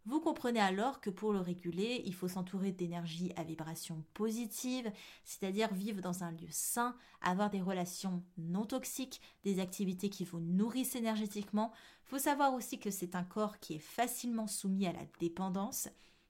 Vous 0.07 0.21
comprenez 0.21 0.61
alors 0.61 1.01
que 1.01 1.09
pour 1.09 1.33
le 1.33 1.40
réguler, 1.40 2.03
il 2.05 2.14
faut 2.14 2.29
s'entourer 2.29 2.73
d'énergie 2.73 3.33
à 3.37 3.43
vibration 3.43 4.05
positive, 4.12 4.93
c'est-à-dire 5.25 5.73
vivre 5.73 6.03
dans 6.03 6.25
un 6.25 6.31
lieu 6.31 6.49
sain, 6.51 6.95
avoir 7.23 7.49
des 7.49 7.62
relations 7.62 8.23
non 8.37 8.67
toxiques, 8.67 9.23
des 9.45 9.61
activités 9.61 10.11
qui 10.11 10.25
vous 10.25 10.40
nourrissent 10.40 10.95
énergétiquement. 10.95 11.73
Il 12.03 12.11
faut 12.11 12.19
savoir 12.19 12.53
aussi 12.53 12.79
que 12.79 12.90
c'est 12.90 13.14
un 13.14 13.25
corps 13.25 13.59
qui 13.61 13.77
est 13.77 13.79
facilement 13.79 14.47
soumis 14.47 14.87
à 14.87 14.93
la 14.93 15.07
dépendance. 15.21 15.88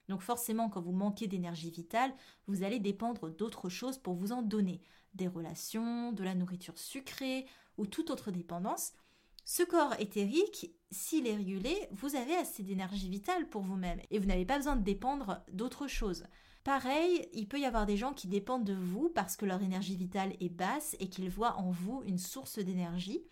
Donc 0.09 0.21
forcément, 0.21 0.69
quand 0.69 0.81
vous 0.81 0.93
manquez 0.93 1.27
d'énergie 1.27 1.71
vitale, 1.71 2.15
vous 2.47 2.63
allez 2.63 2.79
dépendre 2.79 3.29
d'autres 3.29 3.69
choses 3.69 3.99
pour 3.99 4.15
vous 4.15 4.31
en 4.31 4.43
donner. 4.43 4.83
Des 5.15 5.27
relations, 5.27 6.13
de 6.13 6.23
la 6.23 6.37
nourriture 6.37 6.79
sucrée 6.79 7.47
ou 7.77 7.87
toute 7.87 8.11
autre 8.11 8.31
dépendance. 8.31 8.93
Ce 9.45 9.63
corps 9.63 9.95
éthérique, 9.99 10.71
s'il 10.91 11.27
est 11.27 11.37
régulé, 11.37 11.77
vous 11.93 12.17
avez 12.17 12.35
assez 12.35 12.63
d'énergie 12.63 13.11
vitale 13.11 13.47
pour 13.49 13.61
vous-même 13.61 14.01
et 14.11 14.19
vous 14.19 14.27
n'avez 14.27 14.47
pas 14.47 14.57
besoin 14.57 14.75
de 14.75 14.83
dépendre 14.83 15.43
d'autre 15.53 15.87
chose. 15.87 16.25
Pareil, 16.65 17.29
il 17.35 17.47
peut 17.47 17.61
y 17.61 17.67
avoir 17.67 17.85
des 17.85 17.99
gens 17.99 18.15
qui 18.15 18.27
dépendent 18.27 18.65
de 18.65 18.75
vous 18.75 19.11
parce 19.11 19.37
que 19.37 19.45
leur 19.45 19.63
énergie 19.63 19.97
vitale 19.97 20.35
est 20.41 20.49
basse 20.49 20.97
et 20.99 21.11
qu'ils 21.11 21.29
voient 21.29 21.59
en 21.59 21.71
vous 21.71 22.03
une 22.07 22.17
source 22.17 22.59
d'énergie. 22.59 23.23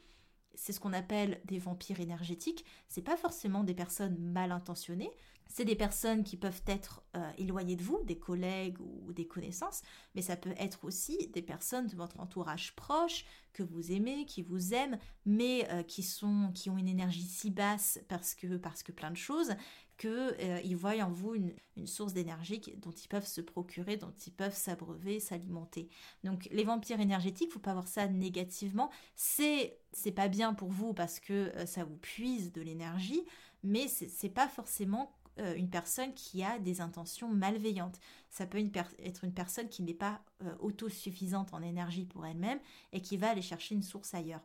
C'est 0.54 0.74
ce 0.74 0.80
qu'on 0.80 0.92
appelle 0.92 1.40
des 1.46 1.58
vampires 1.58 2.00
énergétiques. 2.00 2.66
C'est 2.88 3.00
pas 3.00 3.16
forcément 3.16 3.64
des 3.64 3.72
personnes 3.72 4.18
mal 4.18 4.52
intentionnées, 4.52 5.10
c'est 5.48 5.64
des 5.66 5.76
personnes 5.76 6.24
qui 6.24 6.36
peuvent 6.36 6.62
être 6.66 7.02
euh, 7.14 7.30
éloignées 7.36 7.76
de 7.76 7.82
vous, 7.82 8.00
des 8.04 8.18
collègues 8.18 8.78
ou 8.80 9.12
des 9.12 9.26
connaissances, 9.26 9.82
mais 10.14 10.22
ça 10.22 10.36
peut 10.36 10.54
être 10.58 10.84
aussi 10.84 11.28
des 11.28 11.42
personnes 11.42 11.86
de 11.86 11.94
votre 11.94 12.18
entourage 12.20 12.74
proche 12.74 13.26
que 13.52 13.62
vous 13.62 13.92
aimez, 13.92 14.24
qui 14.24 14.42
vous 14.42 14.72
aiment, 14.72 14.98
mais 15.26 15.68
euh, 15.70 15.82
qui 15.82 16.02
sont 16.02 16.50
qui 16.54 16.70
ont 16.70 16.78
une 16.78 16.88
énergie 16.88 17.22
si 17.22 17.50
basse 17.50 18.00
parce 18.08 18.34
que 18.34 18.56
parce 18.56 18.82
que 18.82 18.92
plein 18.92 19.10
de 19.10 19.16
choses 19.16 19.54
qu'ils 19.98 20.08
euh, 20.10 20.74
voient 20.74 20.96
en 21.02 21.12
vous 21.12 21.34
une, 21.34 21.52
source 21.86 22.14
d'énergie 22.14 22.60
dont 22.78 22.90
ils 22.90 23.08
peuvent 23.08 23.26
se 23.26 23.42
procurer, 23.42 23.98
dont 23.98 24.14
ils 24.26 24.32
peuvent 24.32 24.56
s'abreuver, 24.56 25.20
s'alimenter. 25.20 25.90
Donc 26.24 26.48
les 26.50 26.64
vampires 26.64 27.00
énergétiques, 27.00 27.52
faut 27.52 27.58
pas 27.58 27.74
voir 27.74 27.88
ça 27.88 28.08
négativement. 28.08 28.90
C'est 29.16 29.78
c'est 29.92 30.12
pas 30.12 30.28
bien 30.28 30.54
pour 30.54 30.70
vous 30.70 30.94
parce 30.94 31.20
que 31.20 31.52
ça 31.66 31.84
vous 31.84 31.96
puise 31.96 32.52
de 32.52 32.62
l'énergie, 32.62 33.22
mais 33.62 33.86
c'est 33.86 34.30
pas 34.30 34.48
forcément 34.48 35.12
euh, 35.38 35.54
une 35.54 35.70
personne 35.70 36.12
qui 36.12 36.44
a 36.44 36.58
des 36.58 36.82
intentions 36.82 37.28
malveillantes. 37.28 37.98
Ça 38.28 38.46
peut 38.46 38.62
être 38.98 39.24
une 39.24 39.32
personne 39.32 39.68
qui 39.68 39.82
n'est 39.82 39.94
pas 39.94 40.22
euh, 40.44 40.54
autosuffisante 40.60 41.54
en 41.54 41.62
énergie 41.62 42.04
pour 42.04 42.26
elle-même 42.26 42.58
et 42.92 43.00
qui 43.00 43.16
va 43.16 43.30
aller 43.30 43.40
chercher 43.40 43.74
une 43.74 43.82
source 43.82 44.12
ailleurs. 44.12 44.42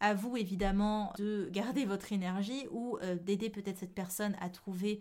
À 0.00 0.14
vous 0.14 0.36
évidemment 0.36 1.12
de 1.18 1.48
garder 1.52 1.84
votre 1.84 2.10
énergie 2.12 2.66
ou 2.70 2.98
euh, 3.02 3.16
d'aider 3.16 3.50
peut-être 3.50 3.78
cette 3.78 3.94
personne 3.94 4.36
à 4.40 4.48
trouver 4.48 5.00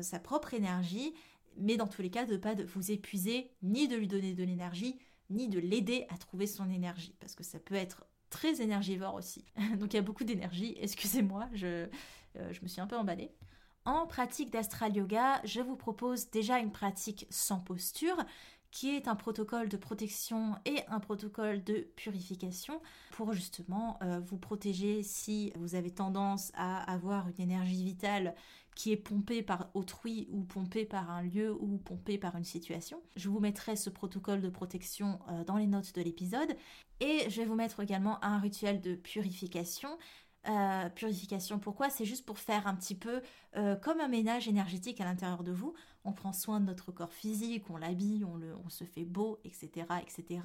sa 0.00 0.18
propre 0.18 0.54
énergie, 0.54 1.12
mais 1.58 1.76
dans 1.76 1.86
tous 1.86 2.00
les 2.00 2.08
cas 2.08 2.24
de 2.24 2.32
ne 2.32 2.38
pas 2.38 2.54
vous 2.54 2.90
épuiser 2.90 3.50
ni 3.62 3.86
de 3.86 3.96
lui 3.96 4.08
donner 4.08 4.32
de 4.32 4.42
l'énergie 4.42 4.98
ni 5.28 5.46
de 5.46 5.58
l'aider 5.58 6.06
à 6.08 6.16
trouver 6.16 6.46
son 6.46 6.70
énergie 6.70 7.14
parce 7.20 7.34
que 7.34 7.44
ça 7.44 7.58
peut 7.58 7.74
être 7.74 8.06
très 8.30 8.62
énergivore 8.62 9.14
aussi. 9.14 9.44
Donc 9.78 9.92
il 9.92 9.96
y 9.96 9.98
a 9.98 10.02
beaucoup 10.02 10.24
d'énergie, 10.24 10.74
excusez-moi, 10.80 11.50
je 11.52 11.86
me 12.62 12.66
suis 12.66 12.80
un 12.80 12.86
peu 12.86 12.96
emballée. 12.96 13.30
En 13.86 14.06
pratique 14.06 14.50
d'astral 14.50 14.96
yoga, 14.96 15.42
je 15.44 15.60
vous 15.60 15.76
propose 15.76 16.30
déjà 16.30 16.58
une 16.58 16.72
pratique 16.72 17.26
sans 17.28 17.60
posture 17.60 18.16
qui 18.70 18.96
est 18.96 19.08
un 19.08 19.14
protocole 19.14 19.68
de 19.68 19.76
protection 19.76 20.56
et 20.64 20.80
un 20.88 21.00
protocole 21.00 21.62
de 21.62 21.86
purification 21.94 22.80
pour 23.12 23.34
justement 23.34 23.98
euh, 24.02 24.20
vous 24.20 24.38
protéger 24.38 25.02
si 25.02 25.52
vous 25.56 25.74
avez 25.74 25.90
tendance 25.90 26.50
à 26.54 26.90
avoir 26.90 27.28
une 27.28 27.40
énergie 27.40 27.84
vitale 27.84 28.34
qui 28.74 28.90
est 28.90 28.96
pompée 28.96 29.42
par 29.42 29.68
autrui 29.74 30.28
ou 30.32 30.42
pompée 30.42 30.86
par 30.86 31.10
un 31.10 31.22
lieu 31.22 31.54
ou 31.60 31.76
pompée 31.76 32.18
par 32.18 32.36
une 32.36 32.44
situation. 32.44 33.00
Je 33.16 33.28
vous 33.28 33.38
mettrai 33.38 33.76
ce 33.76 33.90
protocole 33.90 34.40
de 34.40 34.48
protection 34.48 35.20
euh, 35.28 35.44
dans 35.44 35.56
les 35.56 35.66
notes 35.66 35.94
de 35.94 36.00
l'épisode 36.00 36.56
et 37.00 37.28
je 37.28 37.40
vais 37.40 37.46
vous 37.46 37.54
mettre 37.54 37.80
également 37.80 38.24
un 38.24 38.38
rituel 38.38 38.80
de 38.80 38.94
purification 38.94 39.90
euh, 40.48 40.88
purification. 40.90 41.58
Pourquoi? 41.58 41.88
C'est 41.88 42.04
juste 42.04 42.26
pour 42.26 42.38
faire 42.38 42.66
un 42.66 42.74
petit 42.74 42.94
peu 42.94 43.22
euh, 43.56 43.76
comme 43.76 44.00
un 44.00 44.08
ménage 44.08 44.46
énergétique 44.46 45.00
à 45.00 45.04
l'intérieur 45.04 45.42
de 45.42 45.52
vous. 45.52 45.74
On 46.04 46.12
prend 46.12 46.34
soin 46.34 46.60
de 46.60 46.66
notre 46.66 46.92
corps 46.92 47.12
physique, 47.14 47.70
on 47.70 47.78
l'habille, 47.78 48.24
on, 48.24 48.68
se 48.68 48.84
fait 48.84 49.06
beau, 49.06 49.38
etc., 49.44 49.86
etc. 50.02 50.40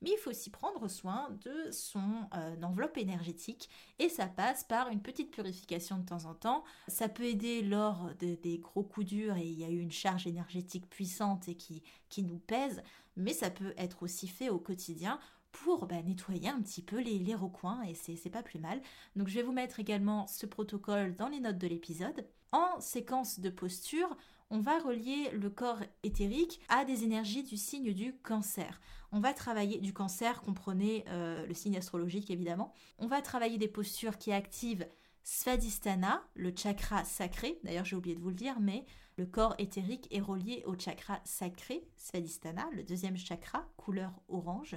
Mais 0.00 0.10
il 0.10 0.16
faut 0.18 0.30
aussi 0.30 0.48
prendre 0.48 0.88
soin 0.88 1.28
de 1.44 1.70
son 1.70 2.28
euh, 2.34 2.62
enveloppe 2.62 2.96
énergétique 2.96 3.68
et 3.98 4.08
ça 4.08 4.26
passe 4.26 4.64
par 4.64 4.88
une 4.88 5.02
petite 5.02 5.30
purification 5.30 5.98
de 5.98 6.04
temps 6.06 6.24
en 6.24 6.34
temps. 6.34 6.64
Ça 6.88 7.10
peut 7.10 7.24
aider 7.24 7.60
lors 7.60 8.08
des 8.18 8.58
gros 8.58 8.82
coups 8.82 9.06
durs 9.06 9.36
et 9.36 9.46
il 9.46 9.58
y 9.58 9.64
a 9.64 9.68
eu 9.68 9.80
une 9.80 9.92
charge 9.92 10.26
énergétique 10.26 10.88
puissante 10.88 11.48
et 11.48 11.56
qui, 11.56 11.82
qui 12.08 12.22
nous 12.22 12.38
pèse, 12.38 12.82
mais 13.16 13.34
ça 13.34 13.50
peut 13.50 13.74
être 13.76 14.02
aussi 14.02 14.28
fait 14.28 14.48
au 14.48 14.58
quotidien 14.58 15.18
pour 15.52 15.86
bah, 15.86 16.02
nettoyer 16.02 16.48
un 16.48 16.60
petit 16.60 16.82
peu 16.82 17.00
les, 17.00 17.34
recoins 17.34 17.82
et 17.82 17.94
c'est 17.94 18.30
pas 18.30 18.42
plus 18.42 18.58
mal. 18.58 18.80
Donc 19.16 19.28
je 19.28 19.34
vais 19.34 19.42
vous 19.42 19.52
mettre 19.52 19.80
également 19.80 20.26
ce 20.26 20.46
protocole 20.46 21.14
dans 21.14 21.28
les 21.28 21.40
notes 21.40 21.58
de 21.58 21.68
l'épisode. 21.68 22.26
En 22.50 22.80
séquence 22.80 23.40
de 23.40 23.48
posture, 23.48 24.16
on 24.50 24.60
va 24.60 24.78
relier 24.78 25.30
le 25.32 25.48
corps 25.48 25.80
éthérique 26.02 26.60
à 26.68 26.84
des 26.84 27.04
énergies 27.04 27.42
du 27.42 27.56
signe 27.56 27.94
du 27.94 28.14
cancer. 28.22 28.80
On 29.12 29.20
va 29.20 29.32
travailler 29.32 29.78
du 29.78 29.92
cancer, 29.92 30.42
comprenez 30.42 31.04
euh, 31.08 31.46
le 31.46 31.54
signe 31.54 31.76
astrologique 31.76 32.30
évidemment. 32.30 32.72
On 32.98 33.06
va 33.06 33.22
travailler 33.22 33.58
des 33.58 33.68
postures 33.68 34.18
qui 34.18 34.32
activent 34.32 34.86
Svadhisthana, 35.24 36.22
le 36.34 36.52
chakra 36.54 37.04
sacré. 37.04 37.58
D'ailleurs, 37.62 37.84
j'ai 37.84 37.96
oublié 37.96 38.16
de 38.16 38.20
vous 38.20 38.30
le 38.30 38.34
dire, 38.34 38.58
mais 38.60 38.84
le 39.16 39.26
corps 39.26 39.54
éthérique 39.58 40.08
est 40.10 40.20
relié 40.20 40.62
au 40.66 40.78
chakra 40.78 41.20
sacré, 41.24 41.86
Svadhisthana, 41.96 42.68
le 42.72 42.82
deuxième 42.82 43.16
chakra, 43.16 43.66
couleur 43.76 44.12
orange. 44.28 44.76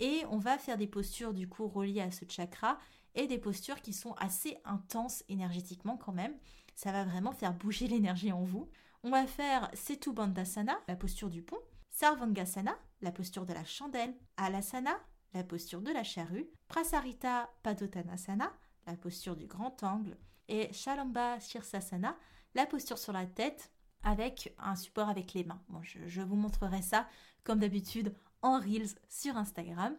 Et 0.00 0.24
on 0.30 0.38
va 0.38 0.58
faire 0.58 0.78
des 0.78 0.86
postures 0.86 1.34
du 1.34 1.48
coup 1.48 1.68
reliées 1.68 2.00
à 2.00 2.10
ce 2.10 2.24
chakra 2.28 2.78
et 3.14 3.26
des 3.26 3.38
postures 3.38 3.80
qui 3.80 3.92
sont 3.92 4.14
assez 4.14 4.56
intenses 4.64 5.22
énergétiquement 5.28 5.96
quand 5.96 6.12
même. 6.12 6.34
Ça 6.74 6.90
va 6.90 7.04
vraiment 7.04 7.32
faire 7.32 7.54
bouger 7.54 7.86
l'énergie 7.88 8.32
en 8.32 8.42
vous. 8.42 8.68
On 9.02 9.10
va 9.10 9.26
faire 9.26 9.70
Setu 9.74 10.12
Bandhasana, 10.12 10.78
la 10.88 10.96
posture 10.96 11.30
du 11.30 11.42
pont, 11.42 11.60
Sarvangasana, 11.90 12.76
la 13.00 13.12
posture 13.12 13.46
de 13.46 13.52
la 13.52 13.64
chandelle, 13.64 14.14
Alasana, 14.36 14.98
la 15.34 15.44
posture 15.44 15.80
de 15.80 15.90
la 15.90 16.02
charrue, 16.02 16.48
Prasarita 16.68 17.50
Padottanasana, 17.62 18.52
la 18.86 18.96
posture 18.96 19.36
du 19.36 19.46
grand 19.46 19.82
angle, 19.82 20.16
et 20.48 20.72
Shalamba 20.72 21.38
Shirsasana, 21.40 22.16
la 22.54 22.66
posture 22.66 22.98
sur 22.98 23.12
la 23.12 23.26
tête 23.26 23.70
avec 24.02 24.54
un 24.58 24.76
support 24.76 25.08
avec 25.08 25.34
les 25.34 25.44
mains. 25.44 25.62
Je 25.82 26.22
vous 26.22 26.36
montrerai 26.36 26.82
ça 26.82 27.06
comme 27.44 27.60
d'habitude 27.60 28.14
en 28.42 28.58
Reels 28.58 28.94
sur 29.08 29.36
Instagram. 29.36 29.96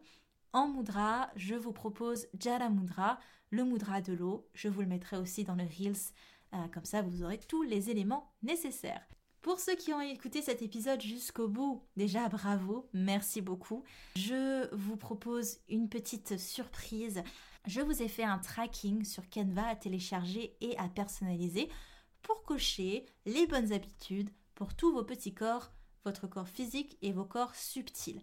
En 0.53 0.67
Mudra, 0.67 1.29
je 1.35 1.55
vous 1.55 1.71
propose 1.71 2.27
Jala 2.37 2.69
Mudra, 2.69 3.19
le 3.49 3.63
Mudra 3.63 4.01
de 4.01 4.13
l'eau. 4.13 4.47
Je 4.53 4.67
vous 4.67 4.81
le 4.81 4.87
mettrai 4.87 5.17
aussi 5.17 5.43
dans 5.43 5.55
le 5.55 5.63
Reels. 5.63 6.13
Euh, 6.53 6.67
comme 6.73 6.85
ça, 6.85 7.01
vous 7.01 7.23
aurez 7.23 7.39
tous 7.39 7.63
les 7.63 7.89
éléments 7.89 8.33
nécessaires. 8.43 9.05
Pour 9.41 9.59
ceux 9.59 9.75
qui 9.75 9.91
ont 9.91 10.01
écouté 10.01 10.41
cet 10.41 10.61
épisode 10.61 11.01
jusqu'au 11.01 11.47
bout, 11.47 11.81
déjà 11.97 12.29
bravo, 12.29 12.87
merci 12.93 13.41
beaucoup. 13.41 13.83
Je 14.15 14.73
vous 14.75 14.97
propose 14.97 15.57
une 15.67 15.89
petite 15.89 16.37
surprise. 16.37 17.23
Je 17.65 17.81
vous 17.81 18.03
ai 18.03 18.07
fait 18.07 18.23
un 18.23 18.37
tracking 18.37 19.03
sur 19.03 19.29
Canva 19.29 19.67
à 19.67 19.75
télécharger 19.75 20.55
et 20.61 20.77
à 20.77 20.87
personnaliser 20.89 21.69
pour 22.21 22.43
cocher 22.43 23.05
les 23.25 23.47
bonnes 23.47 23.73
habitudes 23.73 24.29
pour 24.53 24.75
tous 24.75 24.91
vos 24.91 25.03
petits 25.03 25.33
corps 25.33 25.71
votre 26.05 26.27
corps 26.27 26.49
physique 26.49 26.97
et 27.01 27.11
vos 27.11 27.25
corps 27.25 27.55
subtils. 27.55 28.21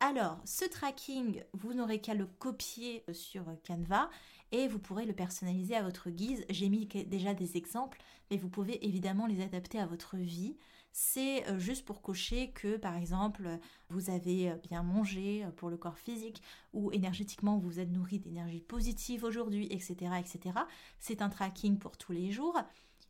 Alors, 0.00 0.38
ce 0.44 0.64
tracking, 0.64 1.42
vous 1.52 1.72
n'aurez 1.72 2.00
qu'à 2.00 2.14
le 2.14 2.26
copier 2.26 3.04
sur 3.12 3.44
Canva 3.66 4.10
et 4.52 4.68
vous 4.68 4.78
pourrez 4.78 5.06
le 5.06 5.14
personnaliser 5.14 5.76
à 5.76 5.82
votre 5.82 6.10
guise. 6.10 6.44
J'ai 6.50 6.68
mis 6.68 6.86
déjà 6.86 7.32
des 7.34 7.56
exemples, 7.56 7.98
mais 8.30 8.36
vous 8.36 8.48
pouvez 8.48 8.84
évidemment 8.86 9.26
les 9.26 9.42
adapter 9.42 9.78
à 9.78 9.86
votre 9.86 10.16
vie. 10.16 10.56
C'est 10.92 11.44
euh, 11.48 11.58
juste 11.58 11.84
pour 11.84 12.02
cocher 12.02 12.52
que, 12.52 12.76
par 12.76 12.94
exemple, 12.96 13.48
vous 13.88 14.10
avez 14.10 14.50
euh, 14.50 14.56
bien 14.56 14.84
mangé 14.84 15.44
euh, 15.44 15.50
pour 15.50 15.68
le 15.68 15.76
corps 15.76 15.98
physique 15.98 16.40
ou 16.72 16.92
énergétiquement 16.92 17.58
vous 17.58 17.80
êtes 17.80 17.90
nourri 17.90 18.20
d'énergie 18.20 18.60
positive 18.60 19.24
aujourd'hui, 19.24 19.66
etc., 19.70 20.12
etc. 20.20 20.54
C'est 21.00 21.20
un 21.20 21.30
tracking 21.30 21.78
pour 21.78 21.96
tous 21.96 22.12
les 22.12 22.30
jours. 22.30 22.56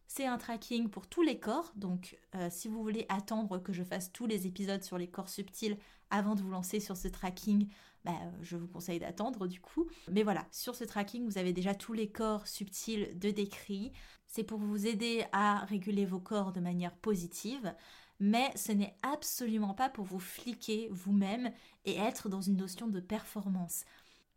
C'est 0.07 0.27
un 0.27 0.39
tracking 0.39 0.89
pour 0.89 1.07
tous 1.07 1.23
les 1.23 1.39
corps, 1.39 1.73
donc 1.77 2.19
euh, 2.35 2.49
si 2.51 2.69
vous 2.69 2.83
voulez 2.83 3.07
attendre 3.09 3.59
que 3.59 3.73
je 3.73 3.83
fasse 3.83 4.13
tous 4.13 4.27
les 4.27 4.47
épisodes 4.47 4.83
sur 4.83 4.99
les 4.99 5.09
corps 5.09 5.29
subtils 5.29 5.79
avant 6.11 6.35
de 6.35 6.43
vous 6.43 6.51
lancer 6.51 6.79
sur 6.79 6.97
ce 6.97 7.09
tracking, 7.09 7.69
bah, 8.05 8.13
euh, 8.23 8.31
je 8.43 8.57
vous 8.57 8.69
conseille 8.69 9.01
d'attendre 9.01 9.47
du 9.47 9.61
coup. 9.61 9.89
Mais 10.11 10.23
voilà, 10.23 10.47
sur 10.51 10.75
ce 10.75 10.85
tracking, 10.85 11.25
vous 11.25 11.39
avez 11.39 11.53
déjà 11.53 11.75
tous 11.75 11.95
les 11.95 12.09
corps 12.09 12.47
subtils 12.47 13.19
de 13.19 13.31
décrit. 13.31 13.93
C'est 14.27 14.45
pour 14.45 14.59
vous 14.59 14.87
aider 14.87 15.25
à 15.33 15.65
réguler 15.65 16.05
vos 16.05 16.21
corps 16.21 16.53
de 16.53 16.61
manière 16.61 16.95
positive, 16.95 17.75
mais 18.21 18.53
ce 18.57 18.73
n'est 18.73 18.97
absolument 19.03 19.75
pas 19.75 19.89
pour 19.89 20.05
vous 20.05 20.21
fliquer 20.21 20.89
vous-même 20.93 21.51
et 21.85 21.97
être 21.97 22.29
dans 22.29 22.43
une 22.43 22.57
notion 22.57 22.89
de 22.89 23.01
performance. 23.01 23.85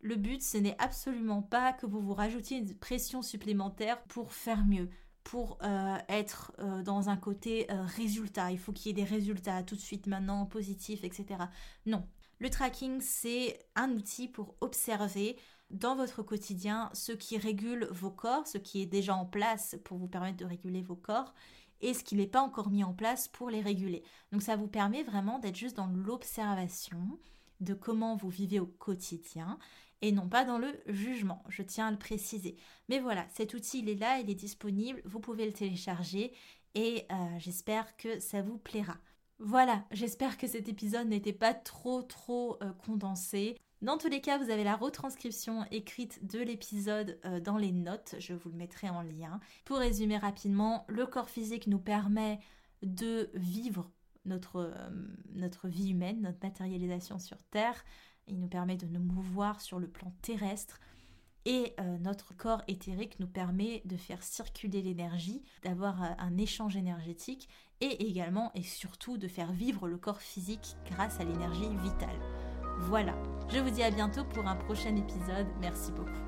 Le 0.00 0.16
but, 0.16 0.42
ce 0.42 0.58
n'est 0.58 0.76
absolument 0.78 1.42
pas 1.42 1.72
que 1.72 1.86
vous 1.86 2.00
vous 2.00 2.14
rajoutiez 2.14 2.58
une 2.58 2.74
pression 2.74 3.20
supplémentaire 3.20 4.02
pour 4.04 4.32
faire 4.32 4.64
mieux 4.64 4.88
pour 5.28 5.58
euh, 5.62 5.98
être 6.08 6.52
euh, 6.58 6.82
dans 6.82 7.10
un 7.10 7.18
côté 7.18 7.70
euh, 7.70 7.84
résultat. 7.84 8.50
Il 8.50 8.58
faut 8.58 8.72
qu'il 8.72 8.86
y 8.86 8.90
ait 8.90 9.04
des 9.04 9.08
résultats 9.08 9.62
tout 9.62 9.76
de 9.76 9.80
suite, 9.80 10.06
maintenant, 10.06 10.46
positifs, 10.46 11.04
etc. 11.04 11.26
Non. 11.84 12.08
Le 12.38 12.48
tracking, 12.48 13.02
c'est 13.02 13.58
un 13.76 13.90
outil 13.90 14.26
pour 14.26 14.54
observer 14.62 15.36
dans 15.68 15.96
votre 15.96 16.22
quotidien 16.22 16.88
ce 16.94 17.12
qui 17.12 17.36
régule 17.36 17.88
vos 17.90 18.10
corps, 18.10 18.46
ce 18.46 18.56
qui 18.56 18.80
est 18.80 18.86
déjà 18.86 19.14
en 19.14 19.26
place 19.26 19.76
pour 19.84 19.98
vous 19.98 20.08
permettre 20.08 20.38
de 20.38 20.46
réguler 20.46 20.80
vos 20.80 20.96
corps 20.96 21.34
et 21.82 21.92
ce 21.92 22.04
qui 22.04 22.14
n'est 22.14 22.26
pas 22.26 22.40
encore 22.40 22.70
mis 22.70 22.82
en 22.82 22.94
place 22.94 23.28
pour 23.28 23.50
les 23.50 23.60
réguler. 23.60 24.02
Donc 24.32 24.40
ça 24.40 24.56
vous 24.56 24.66
permet 24.66 25.02
vraiment 25.02 25.38
d'être 25.38 25.56
juste 25.56 25.76
dans 25.76 25.88
l'observation 25.88 27.18
de 27.60 27.74
comment 27.74 28.16
vous 28.16 28.30
vivez 28.30 28.60
au 28.60 28.66
quotidien 28.66 29.58
et 30.02 30.12
non 30.12 30.28
pas 30.28 30.44
dans 30.44 30.58
le 30.58 30.72
jugement, 30.86 31.42
je 31.48 31.62
tiens 31.62 31.88
à 31.88 31.90
le 31.90 31.98
préciser. 31.98 32.56
Mais 32.88 33.00
voilà, 33.00 33.26
cet 33.34 33.54
outil, 33.54 33.80
il 33.80 33.88
est 33.88 33.94
là, 33.94 34.20
il 34.20 34.30
est 34.30 34.34
disponible, 34.34 35.02
vous 35.04 35.20
pouvez 35.20 35.46
le 35.46 35.52
télécharger 35.52 36.32
et 36.74 37.06
euh, 37.10 37.14
j'espère 37.38 37.96
que 37.96 38.20
ça 38.20 38.42
vous 38.42 38.58
plaira. 38.58 38.96
Voilà, 39.40 39.84
j'espère 39.90 40.36
que 40.36 40.46
cet 40.46 40.68
épisode 40.68 41.08
n'était 41.08 41.32
pas 41.32 41.54
trop 41.54 42.02
trop 42.02 42.58
euh, 42.62 42.72
condensé. 42.72 43.56
Dans 43.82 43.98
tous 43.98 44.08
les 44.08 44.20
cas, 44.20 44.38
vous 44.38 44.50
avez 44.50 44.64
la 44.64 44.76
retranscription 44.76 45.64
écrite 45.70 46.26
de 46.26 46.40
l'épisode 46.40 47.18
euh, 47.24 47.40
dans 47.40 47.56
les 47.56 47.72
notes, 47.72 48.16
je 48.18 48.34
vous 48.34 48.50
le 48.50 48.56
mettrai 48.56 48.88
en 48.88 49.02
lien. 49.02 49.40
Pour 49.64 49.78
résumer 49.78 50.18
rapidement, 50.18 50.84
le 50.88 51.06
corps 51.06 51.30
physique 51.30 51.66
nous 51.66 51.78
permet 51.78 52.40
de 52.82 53.30
vivre 53.34 53.90
notre, 54.24 54.72
notre 55.32 55.68
vie 55.68 55.90
humaine, 55.90 56.20
notre 56.20 56.38
matérialisation 56.42 57.18
sur 57.18 57.42
Terre. 57.44 57.84
Il 58.28 58.38
nous 58.38 58.48
permet 58.48 58.76
de 58.76 58.86
nous 58.86 59.00
mouvoir 59.00 59.60
sur 59.60 59.78
le 59.78 59.88
plan 59.88 60.12
terrestre. 60.22 60.80
Et 61.44 61.74
euh, 61.80 61.98
notre 61.98 62.36
corps 62.36 62.62
éthérique 62.68 63.18
nous 63.20 63.26
permet 63.26 63.80
de 63.84 63.96
faire 63.96 64.22
circuler 64.22 64.82
l'énergie, 64.82 65.42
d'avoir 65.62 66.02
un 66.18 66.36
échange 66.36 66.76
énergétique 66.76 67.48
et 67.80 68.08
également 68.08 68.50
et 68.54 68.62
surtout 68.62 69.18
de 69.18 69.28
faire 69.28 69.52
vivre 69.52 69.88
le 69.88 69.96
corps 69.96 70.20
physique 70.20 70.76
grâce 70.90 71.20
à 71.20 71.24
l'énergie 71.24 71.74
vitale. 71.82 72.18
Voilà, 72.80 73.16
je 73.48 73.58
vous 73.58 73.70
dis 73.70 73.82
à 73.82 73.90
bientôt 73.90 74.24
pour 74.24 74.46
un 74.46 74.56
prochain 74.56 74.94
épisode. 74.94 75.46
Merci 75.60 75.90
beaucoup. 75.92 76.27